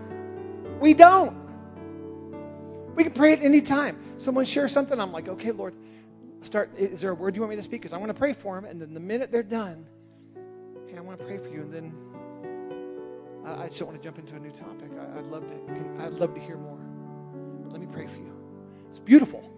We 0.80 0.94
don't. 0.94 1.36
We 2.96 3.04
can 3.04 3.12
pray 3.12 3.34
at 3.34 3.42
any 3.42 3.60
time. 3.60 4.16
Someone 4.18 4.46
shares 4.46 4.72
something, 4.72 4.98
I'm 4.98 5.12
like, 5.12 5.28
okay, 5.28 5.52
Lord, 5.52 5.74
start. 6.40 6.70
Is 6.78 7.02
there 7.02 7.10
a 7.10 7.14
word 7.14 7.36
you 7.36 7.42
want 7.42 7.50
me 7.50 7.56
to 7.56 7.62
speak? 7.62 7.82
Because 7.82 7.92
I 7.92 7.98
want 7.98 8.10
to 8.10 8.18
pray 8.18 8.34
for 8.42 8.54
them. 8.54 8.64
And 8.64 8.80
then 8.80 8.94
the 8.94 9.00
minute 9.00 9.30
they're 9.30 9.42
done, 9.42 9.86
okay, 10.84 10.96
I 10.96 11.00
want 11.02 11.18
to 11.18 11.24
pray 11.26 11.36
for 11.36 11.48
you. 11.48 11.60
And 11.60 11.72
then 11.72 11.94
I, 13.44 13.64
I 13.64 13.66
just 13.68 13.78
don't 13.78 13.88
want 13.88 14.02
to 14.02 14.04
jump 14.04 14.18
into 14.18 14.34
a 14.34 14.40
new 14.40 14.52
topic. 14.52 14.90
I, 14.98 15.16
would 15.16 15.26
love 15.26 15.46
to. 15.46 16.02
I'd 16.02 16.12
love 16.14 16.34
to 16.34 16.40
hear 16.40 16.56
more. 16.56 16.80
Let 17.70 17.80
me 17.80 17.86
pray 17.92 18.06
for 18.06 18.16
you. 18.16 18.32
It's 18.88 18.98
beautiful. 18.98 19.55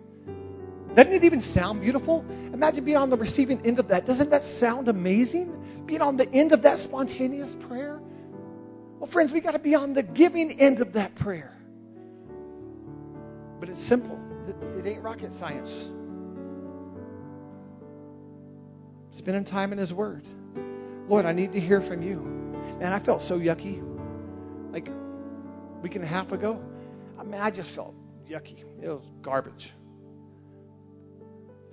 Doesn't 0.94 1.12
it 1.12 1.24
even 1.24 1.42
sound 1.42 1.80
beautiful? 1.80 2.24
Imagine 2.52 2.84
being 2.84 2.96
on 2.96 3.10
the 3.10 3.16
receiving 3.16 3.64
end 3.64 3.78
of 3.78 3.88
that. 3.88 4.06
Doesn't 4.06 4.30
that 4.30 4.42
sound 4.42 4.88
amazing? 4.88 5.84
Being 5.86 6.00
on 6.00 6.16
the 6.16 6.28
end 6.30 6.52
of 6.52 6.62
that 6.62 6.78
spontaneous 6.80 7.50
prayer. 7.66 8.00
Well, 8.98 9.10
friends, 9.10 9.32
we 9.32 9.40
got 9.40 9.52
to 9.52 9.58
be 9.58 9.74
on 9.74 9.94
the 9.94 10.02
giving 10.02 10.60
end 10.60 10.80
of 10.80 10.94
that 10.94 11.14
prayer. 11.14 11.56
But 13.60 13.68
it's 13.68 13.86
simple. 13.86 14.18
It 14.76 14.86
ain't 14.86 15.02
rocket 15.02 15.32
science. 15.34 15.70
Spending 19.12 19.44
time 19.44 19.72
in 19.72 19.78
His 19.78 19.92
Word. 19.92 20.26
Lord, 21.08 21.26
I 21.26 21.32
need 21.32 21.52
to 21.52 21.60
hear 21.60 21.80
from 21.80 22.02
you. 22.02 22.16
Man, 22.78 22.92
I 22.92 23.02
felt 23.04 23.22
so 23.22 23.38
yucky. 23.38 23.82
Like 24.72 24.88
a 24.88 25.80
week 25.82 25.94
and 25.96 26.04
a 26.04 26.08
half 26.08 26.32
ago, 26.32 26.60
I 27.18 27.24
mean, 27.24 27.40
I 27.40 27.50
just 27.50 27.74
felt 27.74 27.94
yucky. 28.28 28.64
It 28.82 28.88
was 28.88 29.02
garbage. 29.22 29.72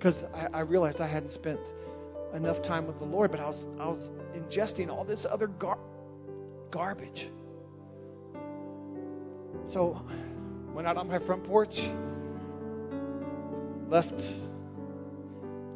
Because 0.06 0.22
I, 0.32 0.58
I 0.58 0.60
realized 0.60 1.00
I 1.00 1.08
hadn't 1.08 1.30
spent 1.30 1.58
enough 2.32 2.62
time 2.62 2.86
with 2.86 3.00
the 3.00 3.04
Lord, 3.04 3.32
but 3.32 3.40
I 3.40 3.48
was 3.48 3.66
I 3.80 3.88
was 3.88 4.10
ingesting 4.36 4.88
all 4.88 5.04
this 5.04 5.26
other 5.28 5.48
gar- 5.48 5.80
garbage. 6.70 7.28
So, 9.72 10.00
went 10.72 10.86
out 10.86 10.96
on 10.96 11.08
my 11.08 11.18
front 11.18 11.42
porch, 11.42 11.80
left, 13.88 14.20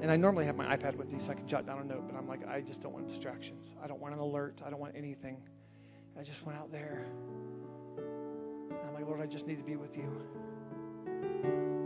and 0.00 0.12
I 0.12 0.16
normally 0.16 0.44
have 0.44 0.54
my 0.54 0.76
iPad 0.76 0.94
with 0.94 1.10
me 1.10 1.18
so 1.18 1.32
I 1.32 1.34
can 1.34 1.48
jot 1.48 1.66
down 1.66 1.80
a 1.80 1.84
note, 1.84 2.04
but 2.06 2.16
I'm 2.16 2.28
like, 2.28 2.46
I 2.46 2.60
just 2.60 2.82
don't 2.82 2.92
want 2.92 3.08
distractions. 3.08 3.66
I 3.82 3.88
don't 3.88 4.00
want 4.00 4.14
an 4.14 4.20
alert. 4.20 4.62
I 4.64 4.70
don't 4.70 4.78
want 4.78 4.94
anything. 4.94 5.38
I 6.16 6.22
just 6.22 6.46
went 6.46 6.56
out 6.56 6.70
there. 6.70 7.04
I'm 8.86 8.94
like, 8.94 9.06
Lord, 9.06 9.20
I 9.20 9.26
just 9.26 9.48
need 9.48 9.58
to 9.58 9.64
be 9.64 9.74
with 9.74 9.96
you. 9.96 10.08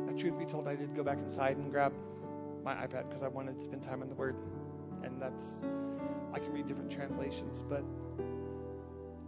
Now, 0.06 0.18
truth 0.18 0.38
be 0.38 0.44
told, 0.44 0.68
I 0.68 0.76
did 0.76 0.94
go 0.94 1.02
back 1.02 1.16
inside 1.16 1.56
and 1.56 1.70
grab 1.70 1.94
my 2.64 2.74
iPad 2.74 3.08
because 3.08 3.22
I 3.22 3.28
wanted 3.28 3.58
to 3.58 3.64
spend 3.64 3.82
time 3.82 4.02
in 4.02 4.08
the 4.08 4.14
Word. 4.14 4.36
And 5.02 5.20
that's, 5.20 5.46
I 6.32 6.38
can 6.38 6.52
read 6.52 6.66
different 6.66 6.90
translations, 6.90 7.62
but 7.68 7.84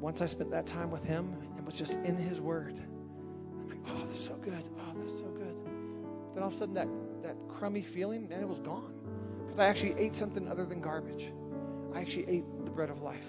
once 0.00 0.20
I 0.20 0.26
spent 0.26 0.50
that 0.50 0.66
time 0.66 0.90
with 0.90 1.02
him 1.02 1.36
and 1.56 1.64
was 1.64 1.74
just 1.74 1.92
in 1.92 2.16
his 2.16 2.40
word, 2.40 2.78
I'm 2.78 3.68
like, 3.68 3.78
oh, 3.88 4.06
this 4.06 4.18
is 4.18 4.26
so 4.26 4.34
good. 4.36 4.62
Oh, 4.78 5.02
this 5.02 5.12
is 5.12 5.18
so 5.18 5.26
good. 5.26 5.56
Then 6.34 6.42
all 6.42 6.48
of 6.48 6.54
a 6.54 6.58
sudden, 6.58 6.74
that, 6.74 6.88
that 7.22 7.36
crummy 7.48 7.82
feeling, 7.94 8.28
and 8.30 8.42
it 8.42 8.48
was 8.48 8.58
gone. 8.58 8.92
Because 9.44 9.58
I 9.58 9.66
actually 9.66 9.94
ate 9.98 10.14
something 10.14 10.48
other 10.48 10.66
than 10.66 10.80
garbage. 10.80 11.32
I 11.94 12.00
actually 12.00 12.28
ate 12.28 12.44
the 12.64 12.70
bread 12.70 12.90
of 12.90 13.00
life. 13.00 13.24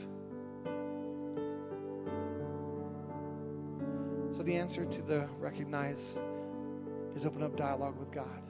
So 4.35 4.43
the 4.43 4.55
answer 4.55 4.85
to 4.85 5.01
the 5.01 5.27
recognize 5.39 6.15
is 7.15 7.25
open 7.25 7.43
up 7.43 7.55
dialogue 7.55 7.97
with 7.97 8.11
God. 8.11 8.46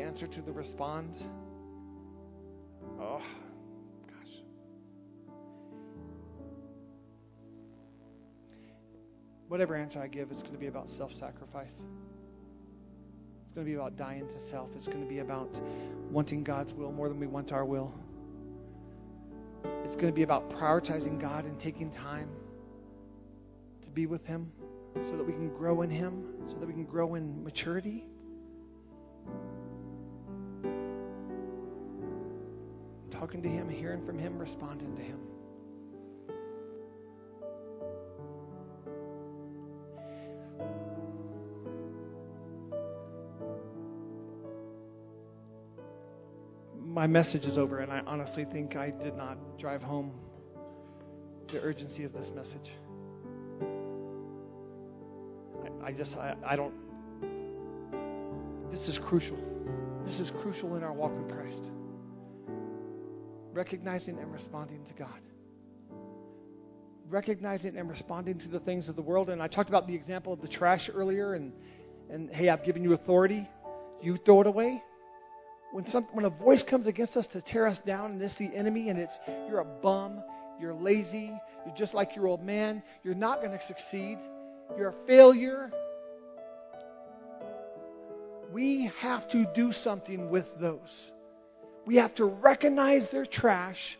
The 0.00 0.06
answer 0.06 0.26
to 0.26 0.40
the 0.40 0.50
respond, 0.50 1.14
oh, 2.98 3.20
gosh. 4.06 4.32
whatever 9.48 9.76
answer 9.76 10.00
I 10.00 10.06
give, 10.06 10.30
it's 10.30 10.40
going 10.40 10.54
to 10.54 10.58
be 10.58 10.68
about 10.68 10.88
self 10.88 11.12
sacrifice. 11.12 11.82
It's 13.44 13.52
going 13.54 13.66
to 13.66 13.70
be 13.70 13.74
about 13.74 13.98
dying 13.98 14.26
to 14.26 14.38
self. 14.48 14.70
It's 14.74 14.86
going 14.86 15.02
to 15.02 15.06
be 15.06 15.18
about 15.18 15.60
wanting 16.10 16.44
God's 16.44 16.72
will 16.72 16.92
more 16.92 17.10
than 17.10 17.20
we 17.20 17.26
want 17.26 17.52
our 17.52 17.66
will. 17.66 17.92
It's 19.84 19.96
going 19.96 20.06
to 20.06 20.16
be 20.16 20.22
about 20.22 20.50
prioritizing 20.50 21.20
God 21.20 21.44
and 21.44 21.60
taking 21.60 21.90
time 21.90 22.30
to 23.82 23.90
be 23.90 24.06
with 24.06 24.26
Him 24.26 24.50
so 24.94 25.18
that 25.18 25.26
we 25.26 25.34
can 25.34 25.50
grow 25.50 25.82
in 25.82 25.90
Him, 25.90 26.24
so 26.46 26.54
that 26.54 26.66
we 26.66 26.72
can 26.72 26.86
grow 26.86 27.16
in 27.16 27.44
maturity. 27.44 28.09
Talking 33.20 33.42
to 33.42 33.50
Him, 33.50 33.68
hearing 33.68 34.04
from 34.06 34.18
Him, 34.18 34.38
responding 34.38 34.96
to 34.96 35.02
Him. 35.02 35.20
my 47.00 47.06
message 47.06 47.44
is 47.44 47.56
over, 47.56 47.78
and 47.80 47.92
I 47.92 48.00
honestly 48.06 48.44
think 48.44 48.74
I 48.74 48.90
did 48.90 49.16
not 49.16 49.58
drive 49.58 49.82
home 49.82 50.12
the 51.48 51.60
urgency 51.62 52.04
of 52.04 52.12
this 52.12 52.30
message. 52.34 52.70
I, 55.62 55.88
I 55.88 55.92
just, 55.92 56.16
I, 56.16 56.34
I 56.44 56.56
don't. 56.56 56.74
This 58.70 58.88
is 58.88 58.98
crucial. 58.98 59.38
This 60.04 60.20
is 60.20 60.30
crucial 60.42 60.76
in 60.76 60.82
our 60.82 60.92
walk 60.92 61.12
with 61.16 61.30
Christ. 61.30 61.70
Recognizing 63.52 64.18
and 64.18 64.32
responding 64.32 64.84
to 64.86 64.94
God. 64.94 65.20
Recognizing 67.08 67.76
and 67.76 67.88
responding 67.88 68.38
to 68.38 68.48
the 68.48 68.60
things 68.60 68.88
of 68.88 68.96
the 68.96 69.02
world. 69.02 69.30
And 69.30 69.42
I 69.42 69.48
talked 69.48 69.68
about 69.68 69.86
the 69.86 69.94
example 69.94 70.32
of 70.32 70.40
the 70.40 70.48
trash 70.48 70.88
earlier, 70.92 71.34
and, 71.34 71.52
and 72.08 72.30
hey, 72.30 72.48
I've 72.48 72.64
given 72.64 72.84
you 72.84 72.92
authority. 72.92 73.48
You 74.00 74.16
throw 74.24 74.42
it 74.42 74.46
away 74.46 74.82
when, 75.72 75.86
some, 75.86 76.06
when 76.12 76.24
a 76.24 76.30
voice 76.30 76.62
comes 76.62 76.86
against 76.86 77.16
us 77.16 77.26
to 77.28 77.40
tear 77.40 77.66
us 77.66 77.78
down 77.78 78.12
and 78.12 78.22
it's 78.22 78.36
the 78.36 78.50
enemy 78.54 78.88
and 78.88 78.98
it's 78.98 79.18
you're 79.48 79.60
a 79.60 79.64
bum, 79.64 80.22
you're 80.60 80.74
lazy, 80.74 81.32
you're 81.64 81.74
just 81.76 81.94
like 81.94 82.16
your 82.16 82.26
old 82.26 82.42
man, 82.42 82.82
you're 83.04 83.14
not 83.14 83.40
going 83.40 83.56
to 83.56 83.66
succeed, 83.66 84.18
you're 84.76 84.88
a 84.88 85.06
failure. 85.06 85.70
we 88.52 88.90
have 89.00 89.28
to 89.28 89.46
do 89.54 89.70
something 89.72 90.28
with 90.28 90.46
those. 90.60 91.10
We 91.90 91.96
have 91.96 92.14
to 92.14 92.26
recognize 92.26 93.10
their 93.10 93.26
trash 93.26 93.98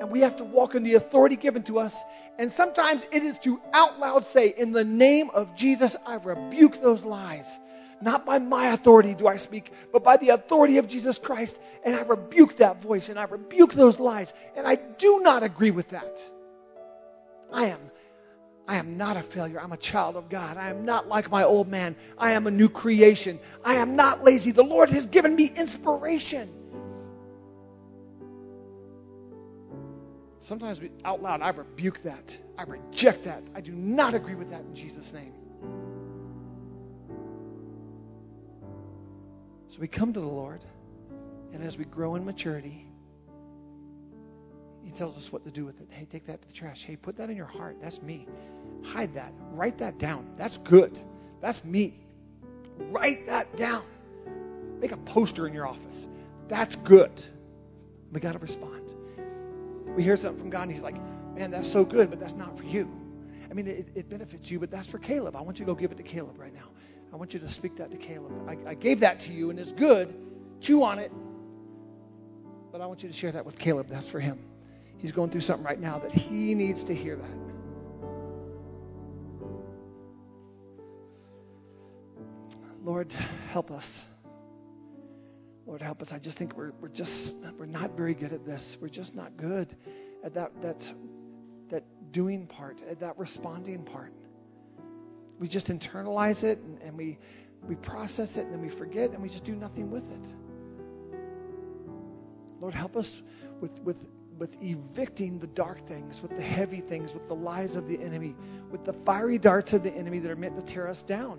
and 0.00 0.12
we 0.12 0.20
have 0.20 0.36
to 0.36 0.44
walk 0.44 0.76
in 0.76 0.84
the 0.84 0.94
authority 0.94 1.34
given 1.34 1.64
to 1.64 1.80
us. 1.80 1.92
And 2.38 2.52
sometimes 2.52 3.02
it 3.10 3.24
is 3.24 3.36
to 3.40 3.60
out 3.72 3.98
loud 3.98 4.26
say, 4.26 4.54
In 4.56 4.70
the 4.70 4.84
name 4.84 5.28
of 5.30 5.48
Jesus, 5.56 5.96
I 6.06 6.14
rebuke 6.14 6.80
those 6.80 7.04
lies. 7.04 7.46
Not 8.00 8.24
by 8.24 8.38
my 8.38 8.74
authority 8.74 9.16
do 9.16 9.26
I 9.26 9.38
speak, 9.38 9.72
but 9.92 10.04
by 10.04 10.18
the 10.18 10.28
authority 10.28 10.78
of 10.78 10.86
Jesus 10.86 11.18
Christ. 11.18 11.58
And 11.84 11.96
I 11.96 12.02
rebuke 12.02 12.58
that 12.58 12.80
voice 12.80 13.08
and 13.08 13.18
I 13.18 13.24
rebuke 13.24 13.72
those 13.72 13.98
lies. 13.98 14.32
And 14.56 14.64
I 14.64 14.76
do 14.76 15.18
not 15.20 15.42
agree 15.42 15.72
with 15.72 15.88
that. 15.88 16.16
I 17.52 17.70
am 17.70 17.80
I 18.68 18.76
am 18.76 18.96
not 18.96 19.16
a 19.16 19.24
failure. 19.24 19.60
I'm 19.60 19.72
a 19.72 19.76
child 19.76 20.14
of 20.14 20.30
God. 20.30 20.56
I 20.56 20.70
am 20.70 20.84
not 20.84 21.08
like 21.08 21.28
my 21.28 21.42
old 21.42 21.66
man. 21.66 21.96
I 22.16 22.34
am 22.34 22.46
a 22.46 22.52
new 22.52 22.68
creation. 22.68 23.40
I 23.64 23.74
am 23.78 23.96
not 23.96 24.22
lazy. 24.22 24.52
The 24.52 24.62
Lord 24.62 24.90
has 24.90 25.06
given 25.06 25.34
me 25.34 25.52
inspiration. 25.56 26.59
Sometimes 30.50 30.80
we, 30.80 30.90
out 31.04 31.22
loud, 31.22 31.42
I 31.42 31.50
rebuke 31.50 32.02
that. 32.02 32.36
I 32.58 32.64
reject 32.64 33.24
that. 33.24 33.44
I 33.54 33.60
do 33.60 33.70
not 33.70 34.14
agree 34.14 34.34
with 34.34 34.50
that 34.50 34.62
in 34.62 34.74
Jesus' 34.74 35.12
name. 35.12 35.32
So 39.68 39.78
we 39.78 39.86
come 39.86 40.12
to 40.12 40.18
the 40.18 40.26
Lord, 40.26 40.64
and 41.52 41.62
as 41.62 41.78
we 41.78 41.84
grow 41.84 42.16
in 42.16 42.24
maturity, 42.24 42.84
He 44.82 44.90
tells 44.90 45.16
us 45.16 45.30
what 45.30 45.44
to 45.44 45.52
do 45.52 45.64
with 45.64 45.80
it. 45.80 45.86
Hey, 45.88 46.08
take 46.10 46.26
that 46.26 46.42
to 46.42 46.48
the 46.48 46.52
trash. 46.52 46.82
Hey, 46.84 46.96
put 46.96 47.16
that 47.18 47.30
in 47.30 47.36
your 47.36 47.46
heart. 47.46 47.76
That's 47.80 48.02
me. 48.02 48.26
Hide 48.82 49.14
that. 49.14 49.32
Write 49.52 49.78
that 49.78 49.98
down. 49.98 50.34
That's 50.36 50.58
good. 50.58 50.98
That's 51.40 51.62
me. 51.62 52.00
Write 52.90 53.24
that 53.28 53.56
down. 53.56 53.84
Make 54.80 54.90
a 54.90 54.96
poster 54.96 55.46
in 55.46 55.54
your 55.54 55.68
office. 55.68 56.08
That's 56.48 56.74
good. 56.74 57.24
We 58.10 58.18
got 58.18 58.32
to 58.32 58.40
respond. 58.40 58.79
We 59.96 60.02
hear 60.02 60.16
something 60.16 60.40
from 60.40 60.50
God, 60.50 60.62
and 60.62 60.72
He's 60.72 60.82
like, 60.82 60.96
man, 61.34 61.50
that's 61.50 61.72
so 61.72 61.84
good, 61.84 62.10
but 62.10 62.20
that's 62.20 62.34
not 62.34 62.56
for 62.56 62.64
you. 62.64 62.88
I 63.50 63.54
mean, 63.54 63.66
it, 63.66 63.88
it 63.94 64.08
benefits 64.08 64.50
you, 64.50 64.60
but 64.60 64.70
that's 64.70 64.88
for 64.88 64.98
Caleb. 64.98 65.34
I 65.34 65.40
want 65.40 65.58
you 65.58 65.64
to 65.64 65.72
go 65.72 65.78
give 65.78 65.90
it 65.90 65.96
to 65.96 66.02
Caleb 66.04 66.38
right 66.38 66.54
now. 66.54 66.68
I 67.12 67.16
want 67.16 67.34
you 67.34 67.40
to 67.40 67.50
speak 67.50 67.76
that 67.78 67.90
to 67.90 67.96
Caleb. 67.96 68.32
I, 68.48 68.70
I 68.70 68.74
gave 68.74 69.00
that 69.00 69.20
to 69.22 69.32
you, 69.32 69.50
and 69.50 69.58
it's 69.58 69.72
good. 69.72 70.14
Chew 70.60 70.84
on 70.84 70.98
it. 71.00 71.10
But 72.70 72.80
I 72.80 72.86
want 72.86 73.02
you 73.02 73.08
to 73.08 73.14
share 73.14 73.32
that 73.32 73.44
with 73.44 73.58
Caleb. 73.58 73.88
That's 73.90 74.08
for 74.08 74.20
him. 74.20 74.38
He's 74.98 75.10
going 75.10 75.30
through 75.30 75.40
something 75.40 75.64
right 75.64 75.80
now 75.80 75.98
that 75.98 76.12
he 76.12 76.54
needs 76.54 76.84
to 76.84 76.94
hear 76.94 77.16
that. 77.16 77.50
Lord, 82.84 83.12
help 83.50 83.70
us. 83.70 84.04
Lord, 85.70 85.82
help 85.82 86.02
us. 86.02 86.10
I 86.10 86.18
just 86.18 86.36
think 86.36 86.56
we're, 86.56 86.72
we're 86.80 86.88
just 86.88 87.36
we're 87.56 87.64
not 87.64 87.96
very 87.96 88.12
good 88.12 88.32
at 88.32 88.44
this. 88.44 88.76
We're 88.80 88.88
just 88.88 89.14
not 89.14 89.36
good 89.36 89.76
at 90.24 90.34
that 90.34 90.50
that 90.62 90.82
that 91.70 91.84
doing 92.10 92.48
part, 92.48 92.82
at 92.90 92.98
that 92.98 93.16
responding 93.16 93.84
part. 93.84 94.12
We 95.38 95.46
just 95.46 95.68
internalize 95.68 96.42
it 96.42 96.58
and, 96.58 96.82
and 96.82 96.98
we 96.98 97.20
we 97.68 97.76
process 97.76 98.36
it 98.36 98.46
and 98.46 98.52
then 98.52 98.60
we 98.60 98.68
forget 98.68 99.10
and 99.10 99.22
we 99.22 99.28
just 99.28 99.44
do 99.44 99.54
nothing 99.54 99.92
with 99.92 100.02
it. 100.10 100.34
Lord, 102.58 102.74
help 102.74 102.96
us 102.96 103.22
with 103.60 103.78
with 103.84 104.08
with 104.40 104.56
evicting 104.60 105.38
the 105.38 105.46
dark 105.46 105.86
things, 105.86 106.20
with 106.20 106.32
the 106.32 106.42
heavy 106.42 106.80
things, 106.80 107.14
with 107.14 107.28
the 107.28 107.36
lies 107.36 107.76
of 107.76 107.86
the 107.86 108.02
enemy, 108.02 108.34
with 108.72 108.84
the 108.84 108.94
fiery 109.06 109.38
darts 109.38 109.72
of 109.72 109.84
the 109.84 109.92
enemy 109.92 110.18
that 110.18 110.32
are 110.32 110.36
meant 110.36 110.58
to 110.58 110.74
tear 110.74 110.88
us 110.88 111.04
down. 111.04 111.38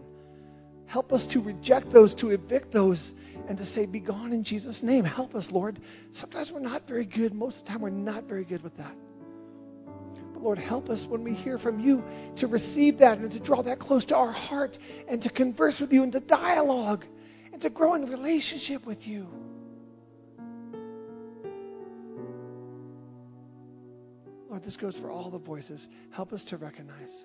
Help 0.91 1.13
us 1.13 1.25
to 1.27 1.39
reject 1.39 1.89
those, 1.93 2.13
to 2.15 2.31
evict 2.31 2.73
those, 2.73 3.13
and 3.47 3.57
to 3.57 3.65
say, 3.65 3.85
Be 3.85 4.01
gone 4.01 4.33
in 4.33 4.43
Jesus' 4.43 4.83
name. 4.83 5.05
Help 5.05 5.35
us, 5.35 5.49
Lord. 5.49 5.79
Sometimes 6.11 6.51
we're 6.51 6.59
not 6.59 6.85
very 6.85 7.05
good. 7.05 7.33
Most 7.33 7.59
of 7.59 7.63
the 7.63 7.69
time, 7.69 7.81
we're 7.81 7.91
not 7.91 8.25
very 8.25 8.43
good 8.43 8.61
with 8.61 8.75
that. 8.75 8.93
But 10.33 10.43
Lord, 10.43 10.57
help 10.57 10.89
us 10.89 11.07
when 11.07 11.23
we 11.23 11.33
hear 11.33 11.57
from 11.57 11.79
you 11.79 12.03
to 12.35 12.47
receive 12.47 12.97
that 12.97 13.19
and 13.19 13.31
to 13.31 13.39
draw 13.39 13.63
that 13.63 13.79
close 13.79 14.03
to 14.07 14.17
our 14.17 14.33
heart 14.33 14.77
and 15.07 15.23
to 15.23 15.29
converse 15.29 15.79
with 15.79 15.93
you 15.93 16.03
and 16.03 16.11
to 16.11 16.19
dialogue 16.19 17.05
and 17.53 17.61
to 17.61 17.69
grow 17.69 17.93
in 17.93 18.05
relationship 18.07 18.85
with 18.85 19.07
you. 19.07 19.29
Lord, 24.49 24.61
this 24.61 24.75
goes 24.75 24.97
for 24.97 25.09
all 25.09 25.31
the 25.31 25.39
voices. 25.39 25.87
Help 26.09 26.33
us 26.33 26.43
to 26.45 26.57
recognize 26.57 27.23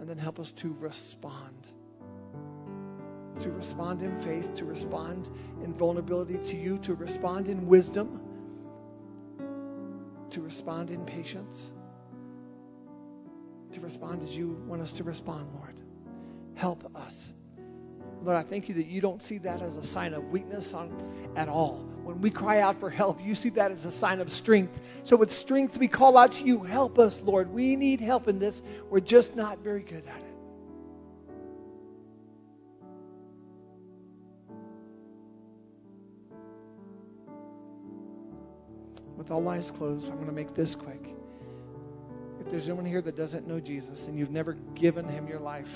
and 0.00 0.08
then 0.08 0.18
help 0.18 0.40
us 0.40 0.52
to 0.62 0.74
respond 0.80 1.54
to 3.40 3.50
respond 3.50 4.02
in 4.02 4.20
faith, 4.22 4.54
to 4.56 4.64
respond 4.64 5.28
in 5.64 5.72
vulnerability 5.74 6.38
to 6.50 6.56
you, 6.56 6.78
to 6.78 6.94
respond 6.94 7.48
in 7.48 7.66
wisdom, 7.66 8.20
to 10.30 10.40
respond 10.40 10.90
in 10.90 11.04
patience, 11.04 11.68
to 13.72 13.80
respond 13.80 14.22
as 14.22 14.34
you 14.34 14.58
want 14.66 14.82
us 14.82 14.92
to 14.92 15.04
respond, 15.04 15.48
Lord. 15.54 15.80
Help 16.54 16.94
us. 16.94 17.32
Lord, 18.22 18.36
I 18.36 18.48
thank 18.48 18.68
you 18.68 18.74
that 18.76 18.86
you 18.86 19.00
don't 19.00 19.22
see 19.22 19.38
that 19.38 19.62
as 19.62 19.76
a 19.76 19.84
sign 19.84 20.14
of 20.14 20.24
weakness 20.24 20.72
on, 20.74 21.32
at 21.36 21.48
all. 21.48 21.84
When 22.04 22.20
we 22.20 22.30
cry 22.30 22.60
out 22.60 22.78
for 22.80 22.90
help, 22.90 23.20
you 23.20 23.34
see 23.34 23.50
that 23.50 23.70
as 23.70 23.84
a 23.84 23.92
sign 23.92 24.20
of 24.20 24.30
strength. 24.30 24.74
So, 25.04 25.16
with 25.16 25.32
strength, 25.32 25.76
we 25.78 25.88
call 25.88 26.16
out 26.16 26.32
to 26.32 26.44
you, 26.44 26.62
Help 26.62 26.98
us, 26.98 27.20
Lord. 27.22 27.50
We 27.50 27.76
need 27.76 28.00
help 28.00 28.28
in 28.28 28.38
this. 28.38 28.60
We're 28.90 29.00
just 29.00 29.34
not 29.34 29.58
very 29.58 29.82
good 29.82 30.04
at 30.06 30.20
it. 30.20 30.21
All 39.32 39.48
eyes 39.48 39.70
closed, 39.76 40.06
I'm 40.06 40.16
going 40.16 40.26
to 40.26 40.32
make 40.32 40.54
this 40.54 40.74
quick. 40.74 41.14
If 42.40 42.50
there's 42.50 42.64
anyone 42.64 42.86
here 42.86 43.02
that 43.02 43.16
doesn't 43.16 43.46
know 43.46 43.60
Jesus 43.60 44.00
and 44.06 44.18
you've 44.18 44.30
never 44.30 44.54
given 44.74 45.08
him 45.08 45.26
your 45.26 45.40
life, 45.40 45.68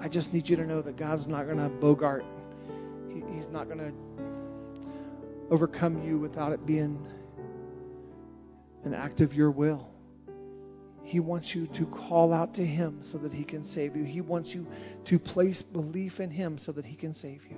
I 0.00 0.08
just 0.08 0.32
need 0.32 0.48
you 0.48 0.56
to 0.56 0.66
know 0.66 0.82
that 0.82 0.96
God's 0.96 1.26
not 1.26 1.44
going 1.46 1.58
to 1.58 1.68
bogart. 1.68 2.24
He, 3.08 3.22
he's 3.34 3.48
not 3.48 3.66
going 3.66 3.78
to 3.78 3.92
overcome 5.50 6.06
you 6.06 6.18
without 6.18 6.52
it 6.52 6.66
being 6.66 7.06
an 8.84 8.94
act 8.94 9.20
of 9.20 9.32
your 9.34 9.50
will. 9.50 9.88
He 11.02 11.20
wants 11.20 11.54
you 11.54 11.66
to 11.68 11.86
call 11.86 12.34
out 12.34 12.54
to 12.56 12.66
Him 12.66 13.00
so 13.04 13.16
that 13.18 13.32
He 13.32 13.44
can 13.44 13.64
save 13.64 13.96
you. 13.96 14.04
He 14.04 14.20
wants 14.20 14.50
you 14.50 14.66
to 15.06 15.18
place 15.18 15.62
belief 15.62 16.20
in 16.20 16.30
Him 16.30 16.58
so 16.58 16.72
that 16.72 16.84
He 16.84 16.96
can 16.96 17.14
save 17.14 17.40
you. 17.48 17.56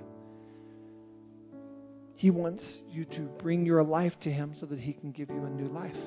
He 2.21 2.29
wants 2.29 2.77
you 2.87 3.05
to 3.05 3.21
bring 3.39 3.65
your 3.65 3.81
life 3.81 4.13
to 4.19 4.29
Him 4.29 4.53
so 4.53 4.67
that 4.67 4.79
He 4.79 4.93
can 4.93 5.11
give 5.11 5.31
you 5.31 5.43
a 5.43 5.49
new 5.49 5.67
life. 5.69 5.97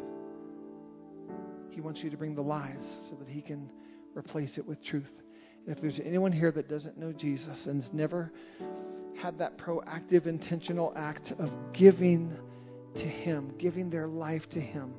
He 1.71 1.81
wants 1.81 2.05
you 2.05 2.11
to 2.11 2.17
bring 2.17 2.37
the 2.37 2.41
lies 2.41 2.87
so 3.11 3.17
that 3.17 3.27
He 3.27 3.43
can 3.43 3.69
replace 4.15 4.57
it 4.57 4.65
with 4.65 4.81
truth. 4.85 5.11
And 5.67 5.75
if 5.75 5.83
there's 5.83 5.99
anyone 5.99 6.31
here 6.31 6.53
that 6.53 6.69
doesn't 6.69 6.97
know 6.97 7.13
Jesus 7.13 7.67
and 7.67 7.83
has 7.83 7.93
never 7.93 8.31
had 9.21 9.39
that 9.39 9.59
proactive, 9.59 10.27
intentional 10.27 10.93
act 10.95 11.33
of 11.41 11.51
giving 11.73 12.33
to 12.95 13.05
Him, 13.05 13.53
giving 13.59 13.91
their 13.91 14.07
life 14.07 14.49
to 14.51 14.61
Him, 14.61 14.95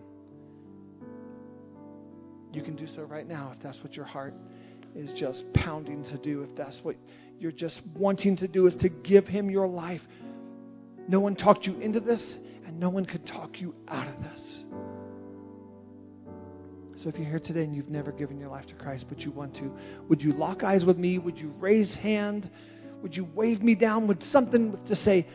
you 2.52 2.62
can 2.62 2.76
do 2.76 2.88
so 2.88 3.04
right 3.04 3.26
now 3.26 3.54
if 3.56 3.64
that's 3.64 3.82
what 3.82 3.96
your 3.96 4.04
heart 4.04 4.34
is 4.94 5.14
just 5.14 5.46
pounding 5.54 6.04
to 6.04 6.18
do, 6.18 6.42
if 6.42 6.54
that's 6.58 6.84
what 6.84 6.98
you're 7.40 7.54
just 7.54 7.82
wanting 7.96 8.36
to 8.36 8.50
do, 8.50 8.68
is 8.68 8.76
to 8.76 8.90
give 8.90 9.26
Him 9.30 9.50
your 9.50 9.66
life. 9.66 10.06
No 11.08 11.20
one 11.20 11.36
talked 11.36 11.66
you 11.66 11.80
into 11.80 12.00
this, 12.00 12.38
and 12.66 12.80
no 12.80 12.90
one 12.90 13.06
could 13.06 13.26
talk 13.26 13.62
you 13.62 13.76
out 13.88 14.08
of 14.08 14.16
this. 14.24 14.64
So 16.98 17.10
if 17.10 17.18
you're 17.18 17.28
here 17.28 17.40
today 17.40 17.64
and 17.64 17.76
you've 17.76 17.90
never 17.90 18.12
given 18.12 18.40
your 18.40 18.50
life 18.50 18.66
to 18.68 18.74
Christ, 18.76 19.06
but 19.10 19.20
you 19.20 19.32
want 19.32 19.56
to, 19.58 19.72
would 20.10 20.24
you 20.24 20.34
lock 20.34 20.64
eyes 20.64 20.86
with 20.86 20.98
me? 20.98 21.18
Would 21.20 21.38
you 21.38 21.52
raise 21.60 21.94
hand? 21.94 22.50
Would 23.04 23.16
you 23.16 23.28
wave 23.36 23.62
me 23.62 23.76
down 23.76 24.08
with 24.08 24.24
something 24.24 24.76
to 24.88 24.96
say, 24.96 25.28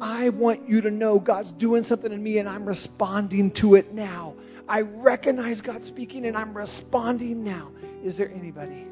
I 0.00 0.28
want 0.30 0.68
you 0.68 0.80
to 0.82 0.90
know 0.90 1.18
God's 1.18 1.52
doing 1.52 1.82
something 1.84 2.12
in 2.12 2.22
me 2.22 2.38
and 2.38 2.48
I'm 2.48 2.64
responding 2.64 3.50
to 3.60 3.74
it 3.74 3.92
now. 3.92 4.36
I 4.68 4.82
recognize 4.82 5.60
God 5.60 5.82
speaking 5.82 6.24
and 6.24 6.36
I'm 6.36 6.56
responding 6.56 7.42
now. 7.42 7.72
Is 8.04 8.16
there 8.16 8.30
anybody? 8.30 8.86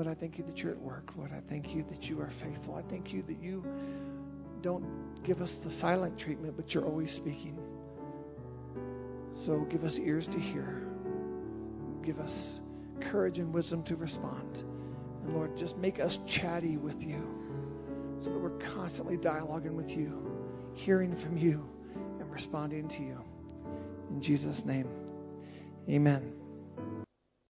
Lord, 0.00 0.16
I 0.16 0.18
thank 0.18 0.38
you 0.38 0.44
that 0.44 0.56
you're 0.56 0.72
at 0.72 0.80
work. 0.80 1.10
Lord, 1.14 1.30
I 1.30 1.42
thank 1.46 1.74
you 1.74 1.84
that 1.90 2.04
you 2.04 2.22
are 2.22 2.30
faithful. 2.42 2.74
I 2.74 2.80
thank 2.88 3.12
you 3.12 3.22
that 3.24 3.38
you 3.38 3.62
don't 4.62 4.82
give 5.24 5.42
us 5.42 5.54
the 5.62 5.70
silent 5.70 6.18
treatment, 6.18 6.54
but 6.56 6.72
you're 6.72 6.86
always 6.86 7.12
speaking. 7.12 7.58
So 9.44 9.66
give 9.70 9.84
us 9.84 9.98
ears 9.98 10.26
to 10.28 10.38
hear. 10.40 10.86
Give 12.02 12.18
us 12.18 12.60
courage 13.10 13.40
and 13.40 13.52
wisdom 13.52 13.82
to 13.84 13.96
respond. 13.96 14.64
And 15.22 15.34
Lord, 15.34 15.54
just 15.58 15.76
make 15.76 16.00
us 16.00 16.16
chatty 16.26 16.78
with 16.78 17.02
you 17.02 17.22
so 18.24 18.30
that 18.30 18.38
we're 18.38 18.58
constantly 18.74 19.18
dialoguing 19.18 19.74
with 19.74 19.90
you, 19.90 20.18
hearing 20.72 21.14
from 21.14 21.36
you, 21.36 21.62
and 22.18 22.32
responding 22.32 22.88
to 22.88 23.02
you. 23.02 23.18
In 24.08 24.22
Jesus' 24.22 24.62
name, 24.64 24.88
amen. 25.90 26.39